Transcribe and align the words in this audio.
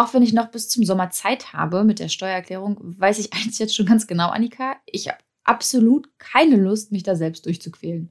Auch 0.00 0.14
wenn 0.14 0.22
ich 0.22 0.32
noch 0.32 0.50
bis 0.50 0.70
zum 0.70 0.82
Sommer 0.82 1.10
Zeit 1.10 1.52
habe 1.52 1.84
mit 1.84 1.98
der 1.98 2.08
Steuererklärung, 2.08 2.78
weiß 2.80 3.18
ich 3.18 3.32
eins 3.34 3.58
jetzt 3.58 3.76
schon 3.76 3.84
ganz 3.84 4.06
genau, 4.06 4.30
Annika. 4.30 4.76
Ich 4.86 5.08
habe 5.08 5.18
absolut 5.44 6.08
keine 6.16 6.56
Lust, 6.56 6.90
mich 6.90 7.02
da 7.02 7.16
selbst 7.16 7.44
durchzuquälen. 7.44 8.10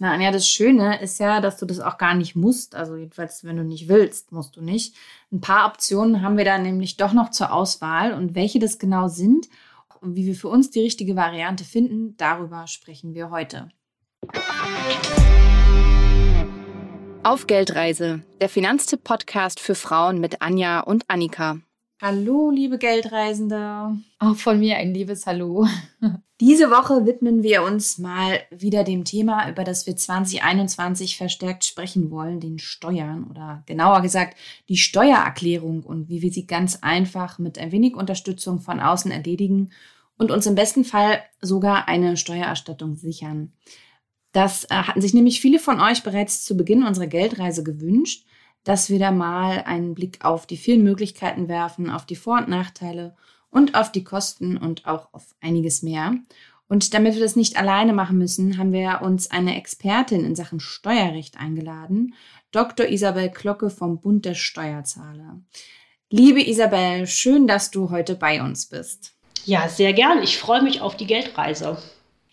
Na, 0.00 0.12
Anja, 0.12 0.32
das 0.32 0.48
Schöne 0.48 1.00
ist 1.00 1.20
ja, 1.20 1.40
dass 1.40 1.56
du 1.56 1.66
das 1.66 1.78
auch 1.78 1.98
gar 1.98 2.14
nicht 2.14 2.34
musst. 2.34 2.74
Also 2.74 2.96
jedenfalls, 2.96 3.44
wenn 3.44 3.56
du 3.56 3.62
nicht 3.62 3.86
willst, 3.86 4.32
musst 4.32 4.56
du 4.56 4.60
nicht. 4.60 4.96
Ein 5.30 5.40
paar 5.40 5.68
Optionen 5.68 6.20
haben 6.20 6.36
wir 6.36 6.44
da 6.44 6.58
nämlich 6.58 6.96
doch 6.96 7.12
noch 7.12 7.30
zur 7.30 7.52
Auswahl. 7.52 8.12
Und 8.12 8.34
welche 8.34 8.58
das 8.58 8.80
genau 8.80 9.06
sind 9.06 9.48
und 10.00 10.16
wie 10.16 10.26
wir 10.26 10.34
für 10.34 10.48
uns 10.48 10.70
die 10.70 10.80
richtige 10.80 11.14
Variante 11.14 11.62
finden, 11.62 12.16
darüber 12.16 12.66
sprechen 12.66 13.14
wir 13.14 13.30
heute. 13.30 13.68
Auf 17.28 17.46
Geldreise, 17.46 18.22
der 18.40 18.48
Finanztipp-Podcast 18.48 19.60
für 19.60 19.74
Frauen 19.74 20.18
mit 20.18 20.40
Anja 20.40 20.80
und 20.80 21.04
Annika. 21.08 21.58
Hallo, 22.00 22.50
liebe 22.50 22.78
Geldreisende. 22.78 23.98
Auch 24.18 24.36
von 24.36 24.58
mir 24.58 24.78
ein 24.78 24.94
liebes 24.94 25.26
Hallo. 25.26 25.66
Diese 26.40 26.70
Woche 26.70 27.04
widmen 27.04 27.42
wir 27.42 27.64
uns 27.64 27.98
mal 27.98 28.40
wieder 28.48 28.82
dem 28.82 29.04
Thema, 29.04 29.46
über 29.50 29.62
das 29.62 29.86
wir 29.86 29.94
2021 29.94 31.18
verstärkt 31.18 31.66
sprechen 31.66 32.10
wollen, 32.10 32.40
den 32.40 32.58
Steuern 32.58 33.26
oder 33.28 33.62
genauer 33.66 34.00
gesagt 34.00 34.38
die 34.70 34.78
Steuererklärung 34.78 35.82
und 35.82 36.08
wie 36.08 36.22
wir 36.22 36.32
sie 36.32 36.46
ganz 36.46 36.78
einfach 36.80 37.38
mit 37.38 37.58
ein 37.58 37.72
wenig 37.72 37.94
Unterstützung 37.94 38.58
von 38.58 38.80
außen 38.80 39.10
erledigen 39.10 39.70
und 40.16 40.30
uns 40.30 40.46
im 40.46 40.54
besten 40.54 40.82
Fall 40.82 41.22
sogar 41.42 41.88
eine 41.88 42.16
Steuererstattung 42.16 42.96
sichern. 42.96 43.52
Das 44.32 44.64
äh, 44.64 44.74
hatten 44.74 45.00
sich 45.00 45.14
nämlich 45.14 45.40
viele 45.40 45.58
von 45.58 45.80
euch 45.80 46.02
bereits 46.02 46.44
zu 46.44 46.56
Beginn 46.56 46.82
unserer 46.84 47.06
Geldreise 47.06 47.62
gewünscht, 47.62 48.26
dass 48.64 48.90
wir 48.90 48.98
da 48.98 49.10
mal 49.10 49.62
einen 49.64 49.94
Blick 49.94 50.24
auf 50.24 50.46
die 50.46 50.56
vielen 50.56 50.82
Möglichkeiten 50.82 51.48
werfen, 51.48 51.90
auf 51.90 52.04
die 52.06 52.16
Vor- 52.16 52.38
und 52.38 52.48
Nachteile 52.48 53.16
und 53.50 53.74
auf 53.74 53.90
die 53.90 54.04
Kosten 54.04 54.56
und 54.56 54.86
auch 54.86 55.12
auf 55.12 55.34
einiges 55.40 55.82
mehr. 55.82 56.14
Und 56.68 56.92
damit 56.92 57.14
wir 57.14 57.22
das 57.22 57.34
nicht 57.34 57.56
alleine 57.56 57.94
machen 57.94 58.18
müssen, 58.18 58.58
haben 58.58 58.72
wir 58.72 59.00
uns 59.02 59.30
eine 59.30 59.56
Expertin 59.56 60.24
in 60.24 60.36
Sachen 60.36 60.60
Steuerrecht 60.60 61.38
eingeladen, 61.38 62.14
Dr. 62.50 62.86
Isabel 62.86 63.30
Glocke 63.30 63.70
vom 63.70 64.00
Bund 64.00 64.26
der 64.26 64.34
Steuerzahler. 64.34 65.40
Liebe 66.10 66.46
Isabel, 66.46 67.06
schön, 67.06 67.46
dass 67.46 67.70
du 67.70 67.90
heute 67.90 68.14
bei 68.14 68.42
uns 68.42 68.66
bist. 68.66 69.14
Ja, 69.44 69.68
sehr 69.68 69.94
gern. 69.94 70.22
Ich 70.22 70.36
freue 70.36 70.62
mich 70.62 70.82
auf 70.82 70.96
die 70.96 71.06
Geldreise. 71.06 71.78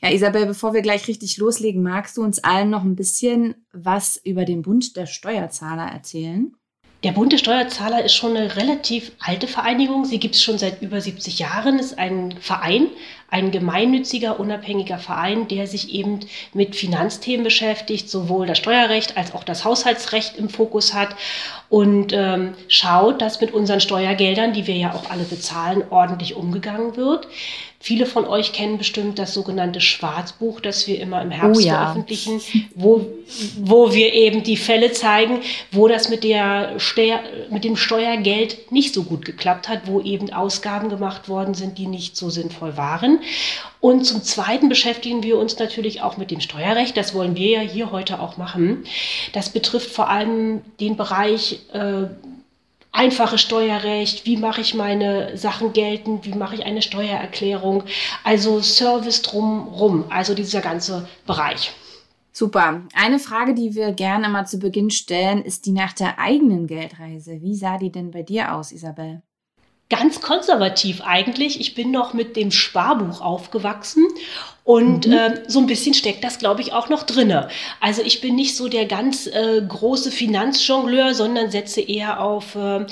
Ja, 0.05 0.11
Isabel, 0.11 0.45
bevor 0.45 0.75
wir 0.75 0.83
gleich 0.83 1.07
richtig 1.07 1.37
loslegen, 1.37 1.81
magst 1.81 2.17
du 2.17 2.21
uns 2.21 2.43
allen 2.43 2.69
noch 2.69 2.83
ein 2.83 2.95
bisschen 2.95 3.65
was 3.73 4.17
über 4.17 4.45
den 4.45 4.61
Bund 4.61 4.95
der 4.95 5.07
Steuerzahler 5.07 5.91
erzählen? 5.91 6.55
Der 7.03 7.11
Bund 7.11 7.33
der 7.33 7.39
Steuerzahler 7.39 8.05
ist 8.05 8.13
schon 8.13 8.37
eine 8.37 8.55
relativ 8.55 9.13
alte 9.17 9.47
Vereinigung. 9.47 10.05
Sie 10.05 10.19
gibt 10.19 10.35
es 10.35 10.43
schon 10.43 10.59
seit 10.59 10.83
über 10.83 11.01
70 11.01 11.39
Jahren. 11.39 11.79
Ist 11.79 11.97
ein 11.97 12.35
Verein, 12.39 12.89
ein 13.29 13.51
gemeinnütziger, 13.51 14.39
unabhängiger 14.39 14.97
Verein, 14.97 15.47
der 15.47 15.67
sich 15.67 15.93
eben 15.93 16.19
mit 16.53 16.75
Finanzthemen 16.75 17.43
beschäftigt, 17.43 18.09
sowohl 18.09 18.45
das 18.45 18.59
Steuerrecht 18.59 19.17
als 19.17 19.33
auch 19.33 19.43
das 19.43 19.65
Haushaltsrecht 19.65 20.37
im 20.37 20.49
Fokus 20.49 20.93
hat 20.93 21.15
und 21.69 22.13
ähm, 22.13 22.53
schaut, 22.67 23.21
dass 23.21 23.41
mit 23.41 23.53
unseren 23.53 23.81
Steuergeldern, 23.81 24.53
die 24.53 24.67
wir 24.67 24.75
ja 24.75 24.93
auch 24.93 25.09
alle 25.09 25.23
bezahlen, 25.23 25.83
ordentlich 25.89 26.35
umgegangen 26.35 26.95
wird. 26.95 27.27
Viele 27.85 28.07
von 28.07 28.25
euch 28.25 28.51
kennen 28.51 28.79
bestimmt 28.79 29.19
das 29.19 29.35
sogenannte 29.35 29.79
Schwarzbuch, 29.79 30.59
das 30.59 30.87
wir 30.87 30.99
immer 30.99 31.21
im 31.21 31.29
Herbst 31.29 31.61
oh 31.61 31.63
ja. 31.63 31.83
veröffentlichen, 31.83 32.41
wo, 32.73 33.05
wo 33.59 33.93
wir 33.93 34.11
eben 34.11 34.41
die 34.41 34.57
Fälle 34.57 34.91
zeigen, 34.91 35.41
wo 35.71 35.87
das 35.87 36.09
mit, 36.09 36.23
der 36.23 36.79
Steuer, 36.79 37.19
mit 37.51 37.63
dem 37.63 37.75
Steuergeld 37.75 38.71
nicht 38.71 38.95
so 38.95 39.03
gut 39.03 39.23
geklappt 39.23 39.69
hat, 39.69 39.81
wo 39.85 40.01
eben 40.01 40.33
Ausgaben 40.33 40.89
gemacht 40.89 41.29
worden 41.29 41.53
sind, 41.53 41.77
die 41.77 41.85
nicht 41.85 42.17
so 42.17 42.31
sinnvoll 42.31 42.75
waren. 42.75 43.19
Und 43.79 44.05
zum 44.05 44.23
Zweiten 44.23 44.69
beschäftigen 44.69 45.23
wir 45.23 45.37
uns 45.37 45.59
natürlich 45.59 46.01
auch 46.01 46.17
mit 46.17 46.31
dem 46.31 46.41
Steuerrecht. 46.41 46.97
Das 46.97 47.13
wollen 47.13 47.35
wir 47.35 47.49
ja 47.49 47.59
hier 47.59 47.91
heute 47.91 48.19
auch 48.19 48.37
machen. 48.37 48.83
Das 49.33 49.49
betrifft 49.49 49.91
vor 49.91 50.09
allem 50.09 50.61
den 50.79 50.97
Bereich 50.97 51.61
äh, 51.73 52.07
einfache 52.91 53.37
Steuerrecht, 53.37 54.25
wie 54.25 54.37
mache 54.37 54.61
ich 54.61 54.73
meine 54.73 55.37
Sachen 55.37 55.73
geltend, 55.73 56.25
wie 56.25 56.33
mache 56.33 56.55
ich 56.55 56.65
eine 56.65 56.81
Steuererklärung, 56.81 57.83
also 58.23 58.61
Service 58.61 59.21
drumrum, 59.21 60.05
also 60.09 60.33
dieser 60.33 60.61
ganze 60.61 61.07
Bereich. 61.27 61.73
Super. 62.31 62.81
Eine 62.93 63.19
Frage, 63.19 63.53
die 63.53 63.75
wir 63.75 63.91
gerne 63.93 64.27
mal 64.29 64.45
zu 64.45 64.59
Beginn 64.59 64.89
stellen, 64.89 65.43
ist 65.43 65.65
die 65.65 65.71
nach 65.71 65.93
der 65.93 66.19
eigenen 66.19 66.67
Geldreise. 66.67 67.41
Wie 67.41 67.55
sah 67.55 67.77
die 67.77 67.91
denn 67.91 68.11
bei 68.11 68.23
dir 68.23 68.53
aus, 68.53 68.71
Isabel? 68.71 69.21
Ganz 69.89 70.21
konservativ 70.21 71.01
eigentlich. 71.01 71.59
Ich 71.59 71.75
bin 71.75 71.91
noch 71.91 72.13
mit 72.13 72.35
dem 72.35 72.51
Sparbuch 72.51 73.21
aufgewachsen 73.21 74.07
und 74.63 75.05
mhm. 75.05 75.13
äh, 75.13 75.43
so 75.47 75.59
ein 75.59 75.67
bisschen 75.67 75.93
steckt 75.93 76.23
das, 76.23 76.39
glaube 76.39 76.61
ich, 76.61 76.73
auch 76.73 76.89
noch 76.89 77.03
drinne. 77.03 77.49
Also 77.79 78.01
ich 78.01 78.19
bin 78.19 78.35
nicht 78.35 78.55
so 78.55 78.67
der 78.67 78.85
ganz 78.85 79.27
äh, 79.27 79.61
große 79.67 80.11
Finanzjongleur, 80.11 81.13
sondern 81.13 81.51
setze 81.51 81.81
eher 81.81 82.19
auf 82.19 82.55
äh, 82.55 82.85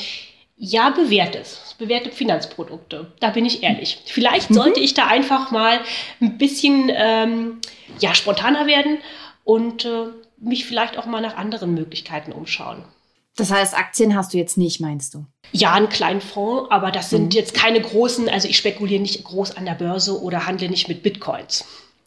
ja 0.56 0.92
bewährtes, 0.92 1.76
bewährte 1.80 2.12
Finanzprodukte. 2.12 3.12
Da 3.20 3.32
bin 3.32 3.46
ich 3.46 3.64
ehrlich. 3.64 4.00
Vielleicht 4.06 4.52
mhm. 4.52 4.56
sollte 4.56 4.80
ich 4.80 4.94
da 4.94 5.08
einfach 5.08 5.50
mal 5.50 5.80
ein 6.22 6.38
bisschen 6.38 6.92
ähm, 6.94 7.60
ja 8.00 8.14
spontaner 8.14 8.68
werden 8.68 9.00
und 9.44 9.86
äh, 9.86 10.10
mich 10.38 10.66
vielleicht 10.66 10.98
auch 10.98 11.08
mal 11.08 11.22
nach 11.22 11.38
anderen 11.38 11.74
Möglichkeiten 11.74 12.32
umschauen. 12.32 12.84
Das 13.36 13.52
heißt, 13.52 13.76
Aktien 13.76 14.16
hast 14.16 14.34
du 14.34 14.38
jetzt 14.38 14.58
nicht, 14.58 14.80
meinst 14.80 15.16
du? 15.16 15.26
Ja, 15.52 15.74
einen 15.74 15.90
kleinen 15.90 16.22
Fonds, 16.22 16.70
aber 16.70 16.92
das 16.92 17.10
sind 17.10 17.26
mhm. 17.26 17.32
jetzt 17.32 17.54
keine 17.54 17.82
großen, 17.82 18.30
also 18.30 18.48
ich 18.48 18.58
spekuliere 18.58 19.02
nicht 19.02 19.24
groß 19.24 19.58
an 19.58 19.66
der 19.66 19.74
Börse 19.74 20.22
oder 20.22 20.46
handle 20.46 20.70
nicht 20.70 20.88
mit 20.88 21.04
Bitcoins. 21.04 21.66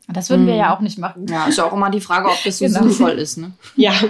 Das 0.08 0.30
würden 0.30 0.44
mhm. 0.44 0.48
wir 0.48 0.54
ja 0.54 0.76
auch 0.76 0.80
nicht 0.80 0.98
machen. 0.98 1.26
Ja, 1.28 1.46
ist 1.46 1.58
ja 1.58 1.64
auch 1.64 1.72
immer 1.72 1.90
die 1.90 2.00
Frage, 2.00 2.28
ob 2.28 2.42
das 2.44 2.58
so 2.58 2.66
genau. 2.66 2.82
sinnvoll 2.82 3.18
ist. 3.18 3.38
Ne? 3.38 3.52
Ja. 3.76 3.92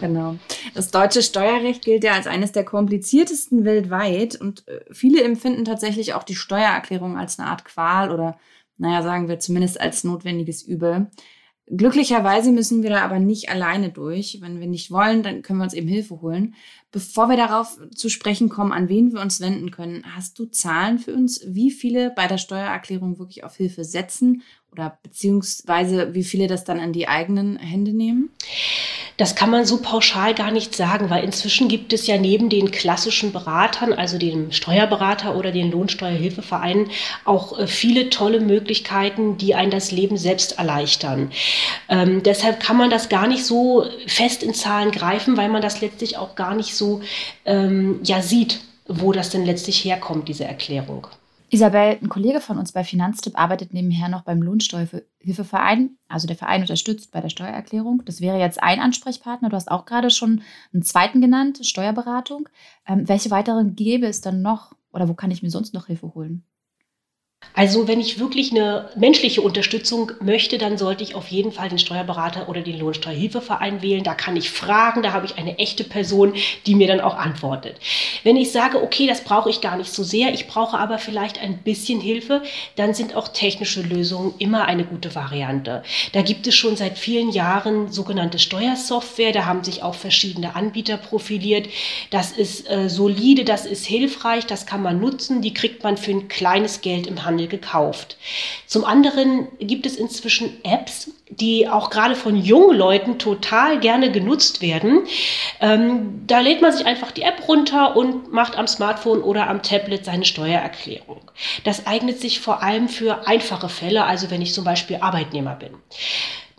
Genau. 0.00 0.36
Das 0.72 0.90
deutsche 0.90 1.22
Steuerrecht 1.22 1.84
gilt 1.84 2.04
ja 2.04 2.14
als 2.14 2.26
eines 2.26 2.52
der 2.52 2.64
kompliziertesten 2.64 3.66
weltweit 3.66 4.34
und 4.34 4.66
äh, 4.66 4.80
viele 4.90 5.22
empfinden 5.22 5.66
tatsächlich 5.66 6.14
auch 6.14 6.22
die 6.22 6.34
Steuererklärung 6.36 7.18
als 7.18 7.38
eine 7.38 7.50
Art 7.50 7.66
Qual 7.66 8.10
oder, 8.10 8.38
naja, 8.78 9.02
sagen 9.02 9.28
wir 9.28 9.38
zumindest 9.40 9.78
als 9.78 10.02
notwendiges 10.02 10.62
Übel. 10.62 11.10
Glücklicherweise 11.74 12.50
müssen 12.50 12.82
wir 12.82 12.90
da 12.90 13.02
aber 13.02 13.20
nicht 13.20 13.48
alleine 13.48 13.90
durch. 13.90 14.38
Wenn 14.40 14.58
wir 14.58 14.66
nicht 14.66 14.90
wollen, 14.90 15.22
dann 15.22 15.42
können 15.42 15.60
wir 15.60 15.64
uns 15.64 15.74
eben 15.74 15.86
Hilfe 15.86 16.20
holen. 16.20 16.56
Bevor 16.90 17.28
wir 17.28 17.36
darauf 17.36 17.78
zu 17.94 18.08
sprechen 18.08 18.48
kommen, 18.48 18.72
an 18.72 18.88
wen 18.88 19.12
wir 19.12 19.20
uns 19.20 19.40
wenden 19.40 19.70
können, 19.70 20.02
hast 20.16 20.36
du 20.40 20.46
Zahlen 20.46 20.98
für 20.98 21.14
uns, 21.14 21.42
wie 21.46 21.70
viele 21.70 22.10
bei 22.10 22.26
der 22.26 22.38
Steuererklärung 22.38 23.20
wirklich 23.20 23.44
auf 23.44 23.56
Hilfe 23.56 23.84
setzen 23.84 24.42
oder 24.72 24.98
beziehungsweise 25.04 26.12
wie 26.12 26.24
viele 26.24 26.48
das 26.48 26.64
dann 26.64 26.80
in 26.80 26.92
die 26.92 27.06
eigenen 27.06 27.56
Hände 27.56 27.92
nehmen? 27.92 28.30
Das 29.20 29.34
kann 29.34 29.50
man 29.50 29.66
so 29.66 29.82
pauschal 29.82 30.34
gar 30.34 30.50
nicht 30.50 30.74
sagen, 30.74 31.10
weil 31.10 31.22
inzwischen 31.22 31.68
gibt 31.68 31.92
es 31.92 32.06
ja 32.06 32.16
neben 32.16 32.48
den 32.48 32.70
klassischen 32.70 33.32
Beratern, 33.32 33.92
also 33.92 34.16
dem 34.16 34.50
Steuerberater 34.50 35.36
oder 35.36 35.52
den 35.52 35.70
Lohnsteuerhilfevereinen, 35.70 36.88
auch 37.26 37.58
äh, 37.58 37.66
viele 37.66 38.08
tolle 38.08 38.40
Möglichkeiten, 38.40 39.36
die 39.36 39.54
einen 39.54 39.70
das 39.70 39.90
Leben 39.90 40.16
selbst 40.16 40.56
erleichtern. 40.58 41.32
Ähm, 41.90 42.22
deshalb 42.22 42.60
kann 42.60 42.78
man 42.78 42.88
das 42.88 43.10
gar 43.10 43.26
nicht 43.26 43.44
so 43.44 43.84
fest 44.06 44.42
in 44.42 44.54
Zahlen 44.54 44.90
greifen, 44.90 45.36
weil 45.36 45.50
man 45.50 45.60
das 45.60 45.82
letztlich 45.82 46.16
auch 46.16 46.34
gar 46.34 46.54
nicht 46.54 46.74
so 46.74 47.02
ähm, 47.44 48.00
ja, 48.02 48.22
sieht, 48.22 48.60
wo 48.88 49.12
das 49.12 49.28
denn 49.28 49.44
letztlich 49.44 49.84
herkommt, 49.84 50.28
diese 50.28 50.46
Erklärung. 50.46 51.08
Isabel, 51.52 51.98
ein 52.00 52.08
Kollege 52.08 52.40
von 52.40 52.58
uns 52.58 52.70
bei 52.70 52.84
Finanztipp 52.84 53.36
arbeitet 53.36 53.74
nebenher 53.74 54.08
noch 54.08 54.22
beim 54.22 54.40
Lohnsteuerhilfeverein. 54.40 55.98
Also 56.06 56.28
der 56.28 56.36
Verein 56.36 56.60
unterstützt 56.60 57.10
bei 57.10 57.20
der 57.20 57.28
Steuererklärung. 57.28 58.02
Das 58.04 58.20
wäre 58.20 58.38
jetzt 58.38 58.62
ein 58.62 58.78
Ansprechpartner. 58.78 59.48
Du 59.48 59.56
hast 59.56 59.68
auch 59.68 59.84
gerade 59.84 60.10
schon 60.10 60.42
einen 60.72 60.84
zweiten 60.84 61.20
genannt, 61.20 61.58
Steuerberatung. 61.66 62.48
Ähm, 62.86 63.08
welche 63.08 63.32
weiteren 63.32 63.74
gäbe 63.74 64.06
es 64.06 64.20
dann 64.20 64.42
noch? 64.42 64.74
Oder 64.92 65.08
wo 65.08 65.14
kann 65.14 65.32
ich 65.32 65.42
mir 65.42 65.50
sonst 65.50 65.74
noch 65.74 65.86
Hilfe 65.86 66.14
holen? 66.14 66.44
Also 67.60 67.88
wenn 67.88 68.00
ich 68.00 68.18
wirklich 68.20 68.52
eine 68.52 68.88
menschliche 68.96 69.42
Unterstützung 69.42 70.12
möchte, 70.20 70.56
dann 70.56 70.78
sollte 70.78 71.02
ich 71.02 71.14
auf 71.14 71.28
jeden 71.28 71.50
Fall 71.50 71.68
den 71.68 71.78
Steuerberater 71.78 72.48
oder 72.48 72.60
den 72.60 72.78
Lohnsteuerhilfeverein 72.78 73.82
wählen. 73.82 74.04
Da 74.04 74.14
kann 74.14 74.36
ich 74.36 74.50
fragen, 74.50 75.02
da 75.02 75.12
habe 75.12 75.26
ich 75.26 75.36
eine 75.36 75.58
echte 75.58 75.82
Person, 75.82 76.34
die 76.66 76.74
mir 76.74 76.86
dann 76.86 77.00
auch 77.00 77.16
antwortet. 77.16 77.76
Wenn 78.22 78.36
ich 78.36 78.52
sage, 78.52 78.82
okay, 78.82 79.06
das 79.06 79.24
brauche 79.24 79.50
ich 79.50 79.60
gar 79.60 79.76
nicht 79.76 79.92
so 79.92 80.04
sehr, 80.04 80.32
ich 80.32 80.46
brauche 80.46 80.78
aber 80.78 80.98
vielleicht 80.98 81.42
ein 81.42 81.58
bisschen 81.58 82.00
Hilfe, 82.00 82.42
dann 82.76 82.94
sind 82.94 83.16
auch 83.16 83.28
technische 83.28 83.82
Lösungen 83.82 84.32
immer 84.38 84.66
eine 84.66 84.84
gute 84.84 85.14
Variante. 85.14 85.82
Da 86.12 86.22
gibt 86.22 86.46
es 86.46 86.54
schon 86.54 86.76
seit 86.76 86.98
vielen 86.98 87.30
Jahren 87.30 87.90
sogenannte 87.90 88.38
Steuersoftware, 88.38 89.32
da 89.32 89.44
haben 89.44 89.64
sich 89.64 89.82
auch 89.82 89.96
verschiedene 89.96 90.54
Anbieter 90.54 90.96
profiliert. 90.96 91.68
Das 92.10 92.32
ist 92.32 92.70
äh, 92.70 92.88
solide, 92.88 93.44
das 93.44 93.66
ist 93.66 93.84
hilfreich, 93.86 94.46
das 94.46 94.66
kann 94.66 94.82
man 94.82 95.00
nutzen, 95.00 95.42
die 95.42 95.52
kriegt 95.52 95.82
man 95.82 95.96
für 95.96 96.12
ein 96.12 96.28
kleines 96.28 96.80
Geld 96.80 97.06
im 97.06 97.24
Handel 97.24 97.29
Onlinehandel 97.30 97.48
gekauft. 97.48 98.16
Zum 98.66 98.84
anderen 98.84 99.48
gibt 99.58 99.86
es 99.86 99.96
inzwischen 99.96 100.62
Apps, 100.64 101.10
die 101.28 101.68
auch 101.68 101.90
gerade 101.90 102.16
von 102.16 102.36
jungen 102.36 102.76
Leuten 102.76 103.18
total 103.18 103.78
gerne 103.78 104.10
genutzt 104.10 104.60
werden. 104.60 105.06
Ähm, 105.60 106.22
da 106.26 106.40
lädt 106.40 106.60
man 106.60 106.72
sich 106.72 106.86
einfach 106.86 107.12
die 107.12 107.22
App 107.22 107.48
runter 107.48 107.96
und 107.96 108.32
macht 108.32 108.56
am 108.56 108.66
Smartphone 108.66 109.22
oder 109.22 109.48
am 109.48 109.62
Tablet 109.62 110.04
seine 110.04 110.24
Steuererklärung. 110.24 111.20
Das 111.64 111.86
eignet 111.86 112.20
sich 112.20 112.40
vor 112.40 112.62
allem 112.62 112.88
für 112.88 113.26
einfache 113.26 113.68
Fälle, 113.68 114.04
also 114.04 114.30
wenn 114.30 114.42
ich 114.42 114.54
zum 114.54 114.64
Beispiel 114.64 114.98
Arbeitnehmer 115.00 115.54
bin. 115.54 115.74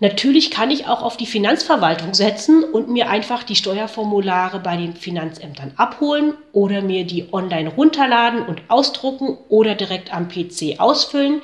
Natürlich 0.02 0.50
kann 0.50 0.72
ich 0.72 0.88
auch 0.88 1.04
auf 1.04 1.16
die 1.16 1.28
Finanzverwaltung 1.28 2.16
setzen 2.16 2.64
und 2.64 2.90
mir 2.90 3.08
einfach 3.08 3.44
die 3.44 3.56
Steuerformulare 3.56 4.60
bei 4.60 4.76
den 4.76 4.96
Finanzämtern 4.96 5.74
abholen 5.78 6.34
oder 6.54 6.82
mir 6.82 7.06
die 7.06 7.32
online 7.32 7.70
runterladen 7.70 8.42
und 8.42 8.64
ausdrucken 8.68 9.38
oder 9.48 9.76
direkt 9.76 10.12
am 10.12 10.28
PC 10.28 10.80
ausfüllen. 10.80 11.44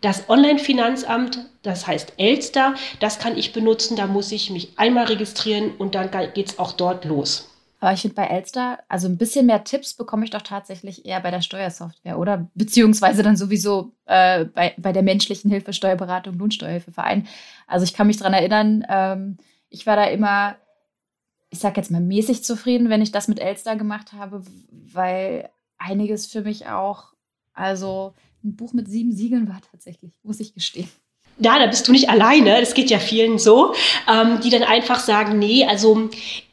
Das 0.00 0.30
Online-Finanzamt, 0.30 1.40
das 1.62 1.86
heißt 1.86 2.14
Elster, 2.16 2.74
das 2.98 3.18
kann 3.18 3.36
ich 3.36 3.52
benutzen. 3.52 3.94
Da 3.94 4.06
muss 4.06 4.32
ich 4.32 4.48
mich 4.48 4.72
einmal 4.76 5.04
registrieren 5.04 5.72
und 5.76 5.94
dann 5.94 6.10
geht 6.32 6.48
es 6.48 6.58
auch 6.58 6.72
dort 6.72 7.04
los. 7.04 7.47
Aber 7.80 7.92
ich 7.92 8.00
finde 8.00 8.16
bei 8.16 8.26
Elster, 8.26 8.80
also 8.88 9.06
ein 9.06 9.18
bisschen 9.18 9.46
mehr 9.46 9.62
Tipps 9.62 9.94
bekomme 9.94 10.24
ich 10.24 10.30
doch 10.30 10.42
tatsächlich 10.42 11.06
eher 11.06 11.20
bei 11.20 11.30
der 11.30 11.42
Steuersoftware, 11.42 12.18
oder? 12.18 12.50
Beziehungsweise 12.54 13.22
dann 13.22 13.36
sowieso 13.36 13.92
äh, 14.06 14.46
bei, 14.46 14.74
bei 14.78 14.92
der 14.92 15.04
menschlichen 15.04 15.50
Hilfe, 15.50 15.72
Steuerberatung, 15.72 16.36
Lohnsteuerhilfeverein. 16.38 17.28
Also 17.68 17.84
ich 17.84 17.94
kann 17.94 18.08
mich 18.08 18.16
daran 18.16 18.34
erinnern, 18.34 18.84
ähm, 18.88 19.36
ich 19.70 19.86
war 19.86 19.94
da 19.94 20.04
immer, 20.04 20.56
ich 21.50 21.60
sag 21.60 21.76
jetzt 21.76 21.90
mal, 21.90 22.00
mäßig 22.00 22.42
zufrieden, 22.42 22.88
wenn 22.88 23.02
ich 23.02 23.12
das 23.12 23.28
mit 23.28 23.38
Elster 23.38 23.76
gemacht 23.76 24.12
habe, 24.12 24.42
weil 24.70 25.48
einiges 25.76 26.26
für 26.26 26.42
mich 26.42 26.66
auch, 26.66 27.12
also 27.52 28.14
ein 28.42 28.56
Buch 28.56 28.72
mit 28.72 28.88
sieben 28.88 29.12
Siegeln 29.12 29.48
war 29.48 29.60
tatsächlich, 29.70 30.12
muss 30.22 30.40
ich 30.40 30.52
gestehen. 30.54 30.88
Ja, 31.40 31.58
da 31.58 31.66
bist 31.66 31.86
du 31.86 31.92
nicht 31.92 32.10
alleine, 32.10 32.60
das 32.60 32.74
geht 32.74 32.90
ja 32.90 32.98
vielen 32.98 33.38
so, 33.38 33.72
ähm, 34.12 34.40
die 34.40 34.50
dann 34.50 34.64
einfach 34.64 34.98
sagen, 34.98 35.38
nee, 35.38 35.64
also 35.64 36.10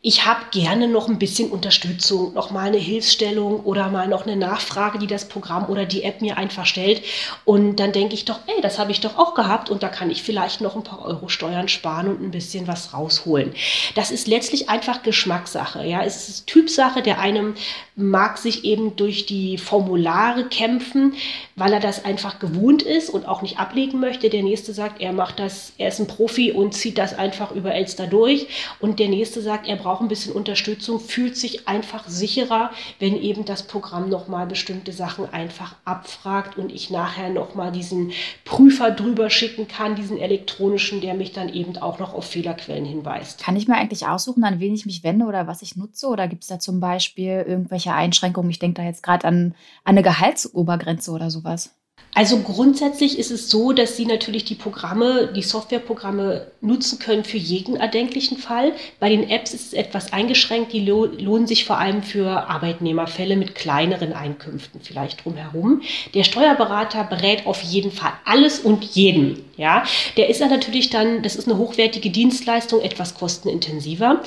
ich 0.07 0.27
habe 0.27 0.41
gerne 0.51 0.87
noch 0.87 1.07
ein 1.07 1.17
bisschen 1.17 1.49
Unterstützung, 1.49 2.35
noch 2.35 2.51
mal 2.51 2.67
eine 2.67 2.77
Hilfsstellung 2.77 3.61
oder 3.61 3.89
mal 3.89 4.07
noch 4.07 4.27
eine 4.27 4.35
Nachfrage, 4.35 4.99
die 4.99 5.07
das 5.07 5.27
Programm 5.27 5.65
oder 5.67 5.87
die 5.87 6.03
App 6.03 6.21
mir 6.21 6.37
einfach 6.37 6.67
stellt. 6.67 7.01
Und 7.43 7.77
dann 7.77 7.91
denke 7.91 8.13
ich 8.13 8.25
doch, 8.25 8.37
ey, 8.45 8.61
das 8.61 8.77
habe 8.77 8.91
ich 8.91 9.01
doch 9.01 9.17
auch 9.17 9.33
gehabt 9.33 9.71
und 9.71 9.81
da 9.81 9.87
kann 9.87 10.11
ich 10.11 10.21
vielleicht 10.21 10.61
noch 10.61 10.75
ein 10.75 10.83
paar 10.83 11.03
Euro 11.03 11.27
Steuern 11.27 11.67
sparen 11.67 12.07
und 12.07 12.21
ein 12.21 12.29
bisschen 12.29 12.67
was 12.67 12.93
rausholen. 12.93 13.55
Das 13.95 14.11
ist 14.11 14.27
letztlich 14.27 14.69
einfach 14.69 15.01
Geschmackssache. 15.01 15.83
Ja, 15.83 16.03
es 16.03 16.29
ist 16.29 16.45
Typsache. 16.45 17.01
Der 17.01 17.19
eine 17.19 17.55
mag 17.95 18.37
sich 18.37 18.65
eben 18.65 18.95
durch 18.97 19.25
die 19.25 19.57
Formulare 19.57 20.45
kämpfen, 20.45 21.13
weil 21.55 21.71
er 21.71 21.79
das 21.79 22.03
einfach 22.03 22.39
gewohnt 22.39 22.81
ist 22.83 23.09
und 23.09 23.25
auch 23.25 23.41
nicht 23.41 23.57
ablegen 23.57 23.99
möchte. 24.01 24.29
Der 24.29 24.43
nächste 24.43 24.73
sagt, 24.73 25.01
er 25.01 25.13
macht 25.13 25.39
das, 25.39 25.71
er 25.77 25.87
ist 25.87 25.99
ein 25.99 26.07
Profi 26.07 26.51
und 26.51 26.73
zieht 26.73 26.97
das 26.97 27.17
einfach 27.17 27.51
über 27.51 27.73
Elster 27.73 28.07
durch. 28.07 28.47
Und 28.79 28.99
der 28.99 29.07
nächste 29.07 29.41
sagt, 29.41 29.67
er 29.67 29.77
braucht 29.77 30.01
ein 30.01 30.09
bisschen 30.09 30.33
Unterstützung, 30.33 30.99
fühlt 30.99 31.37
sich 31.37 31.67
einfach 31.67 32.07
sicherer, 32.07 32.71
wenn 32.99 33.15
eben 33.21 33.45
das 33.45 33.63
Programm 33.63 34.09
nochmal 34.09 34.45
bestimmte 34.45 34.91
Sachen 34.91 35.31
einfach 35.33 35.75
abfragt 35.85 36.57
und 36.57 36.73
ich 36.73 36.89
nachher 36.89 37.29
nochmal 37.29 37.71
diesen 37.71 38.11
Prüfer 38.43 38.91
drüber 38.91 39.29
schicken 39.29 39.69
kann, 39.69 39.95
diesen 39.95 40.17
elektronischen, 40.17 40.99
der 40.99 41.13
mich 41.13 41.31
dann 41.31 41.47
eben 41.47 41.77
auch 41.77 41.99
noch 41.99 42.13
auf 42.13 42.25
Fehlerquellen 42.25 42.85
hinweist. 42.85 43.41
Kann 43.41 43.55
ich 43.55 43.69
mir 43.69 43.75
eigentlich 43.75 44.05
aussuchen, 44.05 44.43
an 44.43 44.59
wen 44.59 44.73
ich 44.73 44.85
mich 44.85 45.03
wende 45.03 45.25
oder 45.25 45.47
was 45.47 45.61
ich 45.61 45.77
nutze? 45.77 46.07
Oder 46.07 46.27
gibt 46.27 46.43
es 46.43 46.49
da 46.49 46.59
zum 46.59 46.81
Beispiel 46.81 47.45
irgendwelche 47.47 47.84
Einschränkungen? 47.93 48.49
Ich 48.49 48.59
denke 48.59 48.81
da 48.81 48.83
jetzt 48.87 49.03
gerade 49.03 49.27
an, 49.27 49.53
an 49.83 49.95
eine 49.95 50.03
Gehaltsobergrenze 50.03 51.11
oder 51.11 51.29
sowas. 51.29 51.75
Also 52.15 52.39
grundsätzlich 52.39 53.19
ist 53.19 53.29
es 53.29 53.49
so, 53.49 53.73
dass 53.73 53.97
Sie 53.97 54.05
natürlich 54.05 54.45
die 54.45 54.55
Programme, 54.55 55.33
die 55.35 55.41
Softwareprogramme 55.41 56.47
nutzen 56.61 56.97
können 56.97 57.25
für 57.25 57.35
jeden 57.35 57.75
erdenklichen 57.75 58.37
Fall. 58.37 58.71
Bei 59.01 59.09
den 59.09 59.29
Apps 59.29 59.53
ist 59.53 59.67
es 59.67 59.73
etwas 59.73 60.13
eingeschränkt. 60.13 60.71
Die 60.71 60.79
lohnen 60.79 61.45
sich 61.45 61.65
vor 61.65 61.77
allem 61.77 62.03
für 62.03 62.49
Arbeitnehmerfälle 62.49 63.35
mit 63.35 63.53
kleineren 63.53 64.13
Einkünften 64.13 64.79
vielleicht 64.81 65.25
drumherum. 65.25 65.81
Der 66.13 66.23
Steuerberater 66.23 67.03
berät 67.03 67.45
auf 67.45 67.61
jeden 67.61 67.91
Fall 67.91 68.13
alles 68.23 68.59
und 68.59 68.85
jeden. 68.85 69.43
Ja, 69.57 69.83
der 70.15 70.29
ist 70.29 70.39
ja 70.39 70.47
natürlich 70.47 70.89
dann, 70.89 71.21
das 71.21 71.35
ist 71.35 71.49
eine 71.49 71.57
hochwertige 71.57 72.11
Dienstleistung, 72.11 72.79
etwas 72.79 73.15
kostenintensiver. 73.15 74.21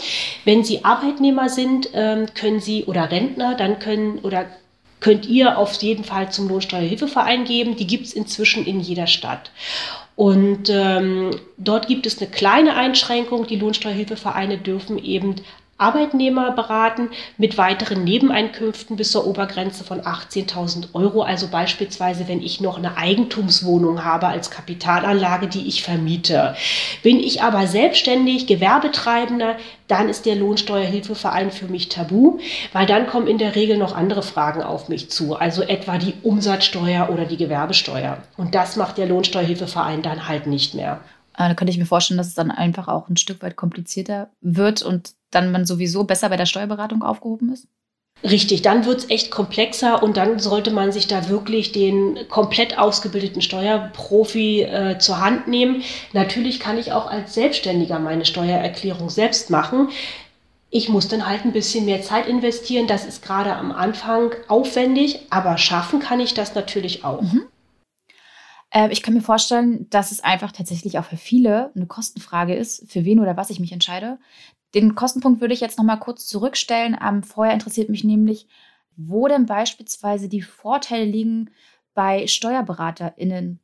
Wenn 0.44 0.62
Sie 0.62 0.84
Arbeitnehmer 0.84 1.48
sind, 1.48 1.88
ähm, 1.94 2.26
können 2.34 2.60
Sie 2.60 2.84
oder 2.84 3.10
Rentner, 3.10 3.54
dann 3.54 3.78
können 3.78 4.18
oder 4.18 4.44
könnt 5.00 5.26
ihr 5.26 5.58
auf 5.58 5.74
jeden 5.74 6.04
Fall 6.04 6.30
zum 6.30 6.48
Lohnsteuerhilfeverein 6.48 7.44
geben. 7.44 7.76
Die 7.76 7.86
gibt 7.86 8.06
es 8.06 8.12
inzwischen 8.12 8.66
in 8.66 8.80
jeder 8.80 9.06
Stadt. 9.06 9.50
Und 10.16 10.68
ähm, 10.68 11.30
dort 11.56 11.86
gibt 11.86 12.04
es 12.04 12.18
eine 12.18 12.28
kleine 12.28 12.74
Einschränkung. 12.74 13.46
Die 13.46 13.56
Lohnsteuerhilfevereine 13.56 14.58
dürfen 14.58 14.98
eben 14.98 15.36
Arbeitnehmer 15.78 16.50
beraten 16.50 17.10
mit 17.36 17.56
weiteren 17.56 18.02
Nebeneinkünften 18.02 18.96
bis 18.96 19.12
zur 19.12 19.26
Obergrenze 19.26 19.84
von 19.84 20.00
18.000 20.00 20.92
Euro. 20.92 21.22
Also 21.22 21.46
beispielsweise, 21.46 22.26
wenn 22.26 22.42
ich 22.42 22.60
noch 22.60 22.78
eine 22.78 22.96
Eigentumswohnung 22.96 24.04
habe 24.04 24.26
als 24.26 24.50
Kapitalanlage, 24.50 25.46
die 25.46 25.68
ich 25.68 25.84
vermiete. 25.84 26.56
Bin 27.04 27.20
ich 27.20 27.42
aber 27.42 27.68
selbstständig, 27.68 28.48
Gewerbetreibender, 28.48 29.56
dann 29.86 30.08
ist 30.08 30.26
der 30.26 30.34
Lohnsteuerhilfeverein 30.34 31.50
für 31.52 31.66
mich 31.66 31.88
tabu, 31.88 32.38
weil 32.72 32.86
dann 32.86 33.06
kommen 33.06 33.28
in 33.28 33.38
der 33.38 33.54
Regel 33.54 33.78
noch 33.78 33.94
andere 33.94 34.22
Fragen 34.22 34.62
auf 34.62 34.88
mich 34.88 35.10
zu, 35.10 35.36
also 35.36 35.62
etwa 35.62 35.96
die 35.96 36.14
Umsatzsteuer 36.22 37.08
oder 37.10 37.24
die 37.24 37.36
Gewerbesteuer. 37.36 38.18
Und 38.36 38.54
das 38.54 38.76
macht 38.76 38.98
der 38.98 39.06
Lohnsteuerhilfeverein 39.06 40.02
dann 40.02 40.28
halt 40.28 40.46
nicht 40.46 40.74
mehr. 40.74 41.00
Da 41.38 41.54
könnte 41.54 41.70
ich 41.70 41.78
mir 41.78 41.86
vorstellen, 41.86 42.18
dass 42.18 42.26
es 42.26 42.34
dann 42.34 42.50
einfach 42.50 42.88
auch 42.88 43.08
ein 43.08 43.16
Stück 43.16 43.42
weit 43.42 43.56
komplizierter 43.56 44.30
wird 44.40 44.82
und 44.82 45.14
dann 45.30 45.52
man 45.52 45.66
sowieso 45.66 46.04
besser 46.04 46.28
bei 46.28 46.36
der 46.36 46.46
Steuerberatung 46.46 47.02
aufgehoben 47.02 47.52
ist? 47.52 47.68
Richtig, 48.24 48.62
dann 48.62 48.84
wird 48.84 48.98
es 48.98 49.10
echt 49.10 49.30
komplexer 49.30 50.02
und 50.02 50.16
dann 50.16 50.40
sollte 50.40 50.72
man 50.72 50.90
sich 50.90 51.06
da 51.06 51.28
wirklich 51.28 51.70
den 51.70 52.18
komplett 52.28 52.76
ausgebildeten 52.76 53.42
Steuerprofi 53.42 54.62
äh, 54.62 54.98
zur 54.98 55.20
Hand 55.20 55.46
nehmen. 55.46 55.84
Natürlich 56.12 56.58
kann 56.58 56.78
ich 56.78 56.90
auch 56.90 57.06
als 57.06 57.34
Selbstständiger 57.34 58.00
meine 58.00 58.24
Steuererklärung 58.24 59.08
selbst 59.08 59.50
machen. 59.50 59.90
Ich 60.70 60.88
muss 60.88 61.06
dann 61.06 61.28
halt 61.28 61.44
ein 61.44 61.52
bisschen 61.52 61.84
mehr 61.84 62.02
Zeit 62.02 62.26
investieren. 62.26 62.88
Das 62.88 63.06
ist 63.06 63.22
gerade 63.22 63.54
am 63.54 63.70
Anfang 63.70 64.32
aufwendig, 64.48 65.20
aber 65.30 65.56
schaffen 65.56 66.00
kann 66.00 66.18
ich 66.18 66.34
das 66.34 66.56
natürlich 66.56 67.04
auch. 67.04 67.22
Mhm. 67.22 67.44
Äh, 68.70 68.90
ich 68.90 69.02
kann 69.02 69.14
mir 69.14 69.20
vorstellen, 69.22 69.88
dass 69.90 70.12
es 70.12 70.22
einfach 70.22 70.52
tatsächlich 70.52 70.98
auch 70.98 71.04
für 71.04 71.16
viele 71.16 71.72
eine 71.74 71.86
Kostenfrage 71.86 72.54
ist, 72.54 72.90
für 72.90 73.04
wen 73.04 73.20
oder 73.20 73.36
was 73.36 73.50
ich 73.50 73.60
mich 73.60 73.72
entscheide. 73.72 74.18
Den 74.74 74.94
Kostenpunkt 74.94 75.40
würde 75.40 75.54
ich 75.54 75.60
jetzt 75.60 75.78
noch 75.78 75.84
mal 75.84 75.96
kurz 75.96 76.26
zurückstellen. 76.26 76.96
Ähm, 77.02 77.22
vorher 77.22 77.54
interessiert 77.54 77.88
mich 77.88 78.04
nämlich, 78.04 78.46
wo 78.96 79.28
denn 79.28 79.46
beispielsweise 79.46 80.28
die 80.28 80.42
Vorteile 80.42 81.04
liegen 81.04 81.50
bei 81.94 82.26
SteuerberaterInnen 82.26 83.60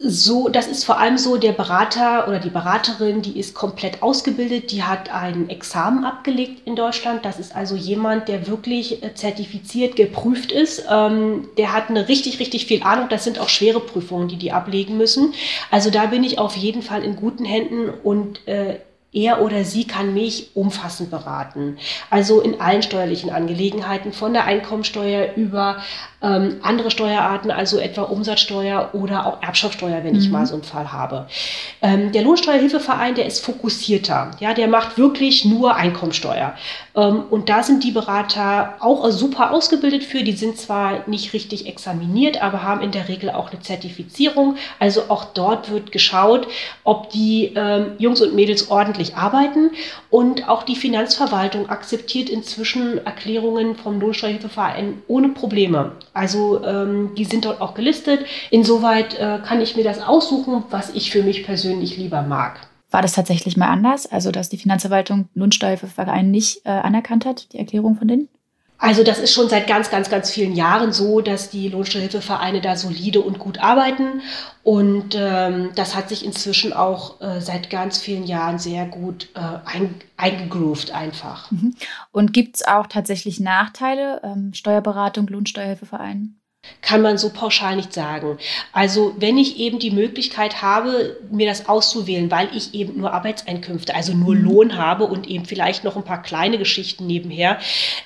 so, 0.00 0.48
das 0.48 0.68
ist 0.68 0.84
vor 0.84 0.98
allem 0.98 1.18
so, 1.18 1.38
der 1.38 1.50
Berater 1.50 2.28
oder 2.28 2.38
die 2.38 2.50
Beraterin, 2.50 3.20
die 3.20 3.36
ist 3.36 3.52
komplett 3.52 4.00
ausgebildet, 4.00 4.70
die 4.70 4.84
hat 4.84 5.12
ein 5.12 5.50
Examen 5.50 6.04
abgelegt 6.04 6.62
in 6.66 6.76
Deutschland. 6.76 7.24
Das 7.24 7.40
ist 7.40 7.56
also 7.56 7.74
jemand, 7.74 8.28
der 8.28 8.46
wirklich 8.46 9.02
äh, 9.02 9.14
zertifiziert, 9.14 9.96
geprüft 9.96 10.52
ist. 10.52 10.84
Ähm, 10.88 11.48
der 11.58 11.72
hat 11.72 11.90
eine 11.90 12.08
richtig, 12.08 12.38
richtig 12.38 12.66
viel 12.66 12.84
Ahnung. 12.84 13.08
Das 13.08 13.24
sind 13.24 13.40
auch 13.40 13.48
schwere 13.48 13.80
Prüfungen, 13.80 14.28
die 14.28 14.36
die 14.36 14.52
ablegen 14.52 14.96
müssen. 14.96 15.34
Also 15.72 15.90
da 15.90 16.06
bin 16.06 16.22
ich 16.22 16.38
auf 16.38 16.56
jeden 16.56 16.82
Fall 16.82 17.02
in 17.02 17.16
guten 17.16 17.44
Händen 17.44 17.90
und 17.90 18.46
äh, 18.46 18.78
er 19.12 19.42
oder 19.42 19.64
sie 19.64 19.86
kann 19.86 20.12
mich 20.12 20.50
umfassend 20.54 21.10
beraten. 21.10 21.78
Also 22.10 22.40
in 22.40 22.60
allen 22.60 22.82
steuerlichen 22.82 23.30
Angelegenheiten, 23.30 24.12
von 24.12 24.34
der 24.34 24.44
Einkommensteuer 24.44 25.34
über 25.34 25.78
ähm, 26.20 26.56
andere 26.62 26.90
Steuerarten, 26.90 27.50
also 27.50 27.78
etwa 27.78 28.02
Umsatzsteuer 28.02 28.90
oder 28.92 29.26
auch 29.26 29.42
Erbschaftssteuer, 29.42 30.02
wenn 30.02 30.14
mhm. 30.14 30.18
ich 30.18 30.30
mal 30.30 30.46
so 30.46 30.54
einen 30.54 30.64
Fall 30.64 30.92
habe. 30.92 31.26
Ähm, 31.80 32.10
der 32.12 32.22
Lohnsteuerhilfeverein, 32.22 33.14
der 33.14 33.26
ist 33.26 33.44
fokussierter. 33.44 34.32
Ja, 34.40 34.52
der 34.54 34.66
macht 34.66 34.98
wirklich 34.98 35.44
nur 35.44 35.76
Einkommensteuer. 35.76 36.54
Ähm, 36.96 37.22
und 37.30 37.48
da 37.48 37.62
sind 37.62 37.84
die 37.84 37.92
Berater 37.92 38.74
auch 38.80 39.08
super 39.10 39.52
ausgebildet 39.52 40.02
für. 40.02 40.24
Die 40.24 40.32
sind 40.32 40.58
zwar 40.58 41.08
nicht 41.08 41.32
richtig 41.32 41.66
examiniert, 41.66 42.42
aber 42.42 42.64
haben 42.64 42.80
in 42.82 42.90
der 42.90 43.08
Regel 43.08 43.30
auch 43.30 43.52
eine 43.52 43.60
Zertifizierung. 43.60 44.56
Also 44.80 45.02
auch 45.08 45.26
dort 45.26 45.70
wird 45.70 45.92
geschaut, 45.92 46.48
ob 46.82 47.10
die 47.10 47.52
ähm, 47.54 47.92
Jungs 47.98 48.20
und 48.20 48.34
Mädels 48.34 48.70
ordentlich 48.72 49.14
arbeiten. 49.14 49.70
Und 50.10 50.48
auch 50.48 50.64
die 50.64 50.76
Finanzverwaltung 50.76 51.68
akzeptiert 51.68 52.28
inzwischen 52.28 53.04
Erklärungen 53.06 53.76
vom 53.76 54.00
Lohnsteuerhilfeverein 54.00 55.02
ohne 55.06 55.28
Probleme. 55.28 55.92
Also 56.18 56.64
ähm, 56.64 57.14
die 57.16 57.24
sind 57.24 57.44
dort 57.44 57.60
auch 57.60 57.74
gelistet. 57.74 58.26
Insoweit 58.50 59.14
äh, 59.14 59.38
kann 59.46 59.60
ich 59.60 59.76
mir 59.76 59.84
das 59.84 60.00
aussuchen, 60.00 60.64
was 60.68 60.92
ich 60.94 61.12
für 61.12 61.22
mich 61.22 61.44
persönlich 61.44 61.96
lieber 61.96 62.22
mag. 62.22 62.58
War 62.90 63.02
das 63.02 63.12
tatsächlich 63.12 63.56
mal 63.56 63.68
anders? 63.68 64.10
Also, 64.10 64.32
dass 64.32 64.48
die 64.48 64.58
Finanzverwaltung 64.58 65.28
Lohnsteuerverein 65.34 66.30
nicht 66.30 66.64
äh, 66.64 66.70
anerkannt 66.70 67.24
hat, 67.24 67.52
die 67.52 67.58
Erklärung 67.58 67.96
von 67.96 68.08
denen? 68.08 68.28
Also 68.78 69.02
das 69.02 69.18
ist 69.18 69.32
schon 69.32 69.48
seit 69.48 69.66
ganz, 69.66 69.90
ganz, 69.90 70.08
ganz 70.08 70.30
vielen 70.30 70.54
Jahren 70.54 70.92
so, 70.92 71.20
dass 71.20 71.50
die 71.50 71.68
Lohnsteuerhilfevereine 71.68 72.60
da 72.60 72.76
solide 72.76 73.20
und 73.20 73.40
gut 73.40 73.58
arbeiten. 73.58 74.22
Und 74.62 75.16
ähm, 75.18 75.70
das 75.74 75.96
hat 75.96 76.08
sich 76.08 76.24
inzwischen 76.24 76.72
auch 76.72 77.20
äh, 77.20 77.40
seit 77.40 77.70
ganz 77.70 77.98
vielen 77.98 78.24
Jahren 78.24 78.60
sehr 78.60 78.86
gut 78.86 79.30
äh, 79.34 79.40
ein, 79.64 79.96
eingegroovt 80.16 80.92
einfach. 80.92 81.50
Mhm. 81.50 81.74
Und 82.12 82.32
gibt 82.32 82.56
es 82.56 82.66
auch 82.66 82.86
tatsächlich 82.86 83.40
Nachteile, 83.40 84.20
ähm, 84.22 84.54
Steuerberatung, 84.54 85.26
Lohnsteuerhilfevereinen? 85.26 86.40
Kann 86.82 87.02
man 87.02 87.18
so 87.18 87.30
pauschal 87.30 87.76
nicht 87.76 87.92
sagen. 87.92 88.38
Also 88.72 89.14
wenn 89.18 89.38
ich 89.38 89.58
eben 89.58 89.78
die 89.78 89.90
Möglichkeit 89.90 90.62
habe, 90.62 91.16
mir 91.30 91.46
das 91.46 91.68
auszuwählen, 91.68 92.30
weil 92.30 92.48
ich 92.54 92.74
eben 92.74 92.98
nur 92.98 93.12
Arbeitseinkünfte, 93.12 93.94
also 93.94 94.14
nur 94.14 94.34
mhm. 94.34 94.44
Lohn 94.44 94.76
habe 94.76 95.04
und 95.04 95.28
eben 95.28 95.44
vielleicht 95.44 95.84
noch 95.84 95.96
ein 95.96 96.04
paar 96.04 96.22
kleine 96.22 96.58
Geschichten 96.58 97.06
nebenher, 97.06 97.58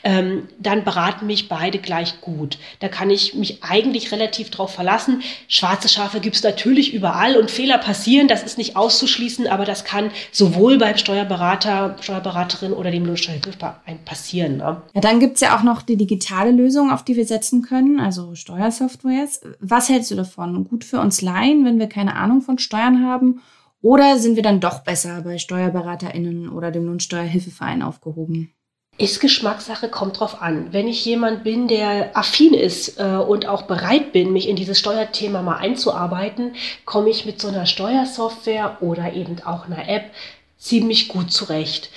ähm, 0.05 0.49
dann 0.59 0.85
beraten 0.85 1.27
mich 1.27 1.49
beide 1.49 1.79
gleich 1.79 2.21
gut. 2.21 2.59
Da 2.81 2.89
kann 2.89 3.11
ich 3.11 3.35
mich 3.35 3.63
eigentlich 3.63 4.13
relativ 4.13 4.51
drauf 4.51 4.75
verlassen. 4.75 5.23
Schwarze 5.49 5.89
Schafe 5.89 6.21
gibt 6.21 6.37
es 6.37 6.43
natürlich 6.43 6.95
überall 6.95 7.37
und 7.37 7.51
Fehler 7.51 7.79
passieren, 7.79 8.29
das 8.29 8.43
ist 8.43 8.59
nicht 8.59 8.77
auszuschließen, 8.77 9.47
aber 9.47 9.65
das 9.65 9.85
kann 9.85 10.11
sowohl 10.31 10.79
beim 10.79 10.97
Steuerberater, 10.97 11.97
Steuerberaterin 12.01 12.73
oder 12.73 12.91
dem 12.91 13.05
Lohnsteuerhilfeverein 13.05 13.99
passieren. 14.05 14.59
Ne? 14.59 14.83
Ja, 14.95 15.01
dann 15.01 15.21
gibt 15.21 15.37
es 15.37 15.41
ja 15.41 15.57
auch 15.57 15.63
noch 15.63 15.83
die 15.83 15.97
digitale 15.97 16.51
Lösung, 16.51 16.91
auf 16.91 17.05
die 17.05 17.17
wir 17.17 17.27
setzen 17.27 17.63
können, 17.63 18.01
also 18.01 18.35
Steuersoftwares. 18.53 19.41
Was 19.61 19.89
hältst 19.89 20.11
du 20.11 20.15
davon? 20.15 20.69
Gut 20.69 20.85
für 20.85 21.01
uns 21.01 21.23
Laien, 21.23 21.65
wenn 21.65 21.79
wir 21.79 21.89
keine 21.89 22.17
Ahnung 22.17 22.43
von 22.43 22.59
Steuern 22.59 23.05
haben? 23.07 23.41
Oder 23.81 24.19
sind 24.19 24.37
wir 24.37 24.43
dann 24.43 24.61
doch 24.61 24.81
besser 24.81 25.23
bei 25.23 25.39
SteuerberaterInnen 25.39 26.51
oder 26.51 26.71
dem 26.71 26.87
Lohnsteuerhilfeverein 26.87 27.83
aufgehoben? 27.83 28.53
Ist 28.99 29.21
Geschmackssache, 29.21 29.89
kommt 29.89 30.21
drauf 30.21 30.43
an. 30.43 30.69
Wenn 30.73 30.87
ich 30.87 31.05
jemand 31.05 31.45
bin, 31.45 31.67
der 31.67 32.17
affin 32.17 32.53
ist 32.53 33.01
äh, 33.01 33.17
und 33.17 33.47
auch 33.47 33.63
bereit 33.63 34.13
bin, 34.13 34.35
mich 34.35 34.49
in 34.49 34.55
dieses 34.55 34.79
Steuerthema 34.79 35.43
mal 35.43 35.57
einzuarbeiten, 35.57 36.53
komme 36.85 37.09
ich 37.09 37.25
mit 37.25 37.41
so 37.41 37.49
einer 37.49 37.65
Steuersoftware 37.65 38.77
oder 38.83 39.15
eben 39.15 39.37
auch 39.45 39.67
einer 39.67 39.89
App 39.89 40.11
ziemlich 40.59 41.09
gut 41.09 41.33
zurecht. 41.33 41.91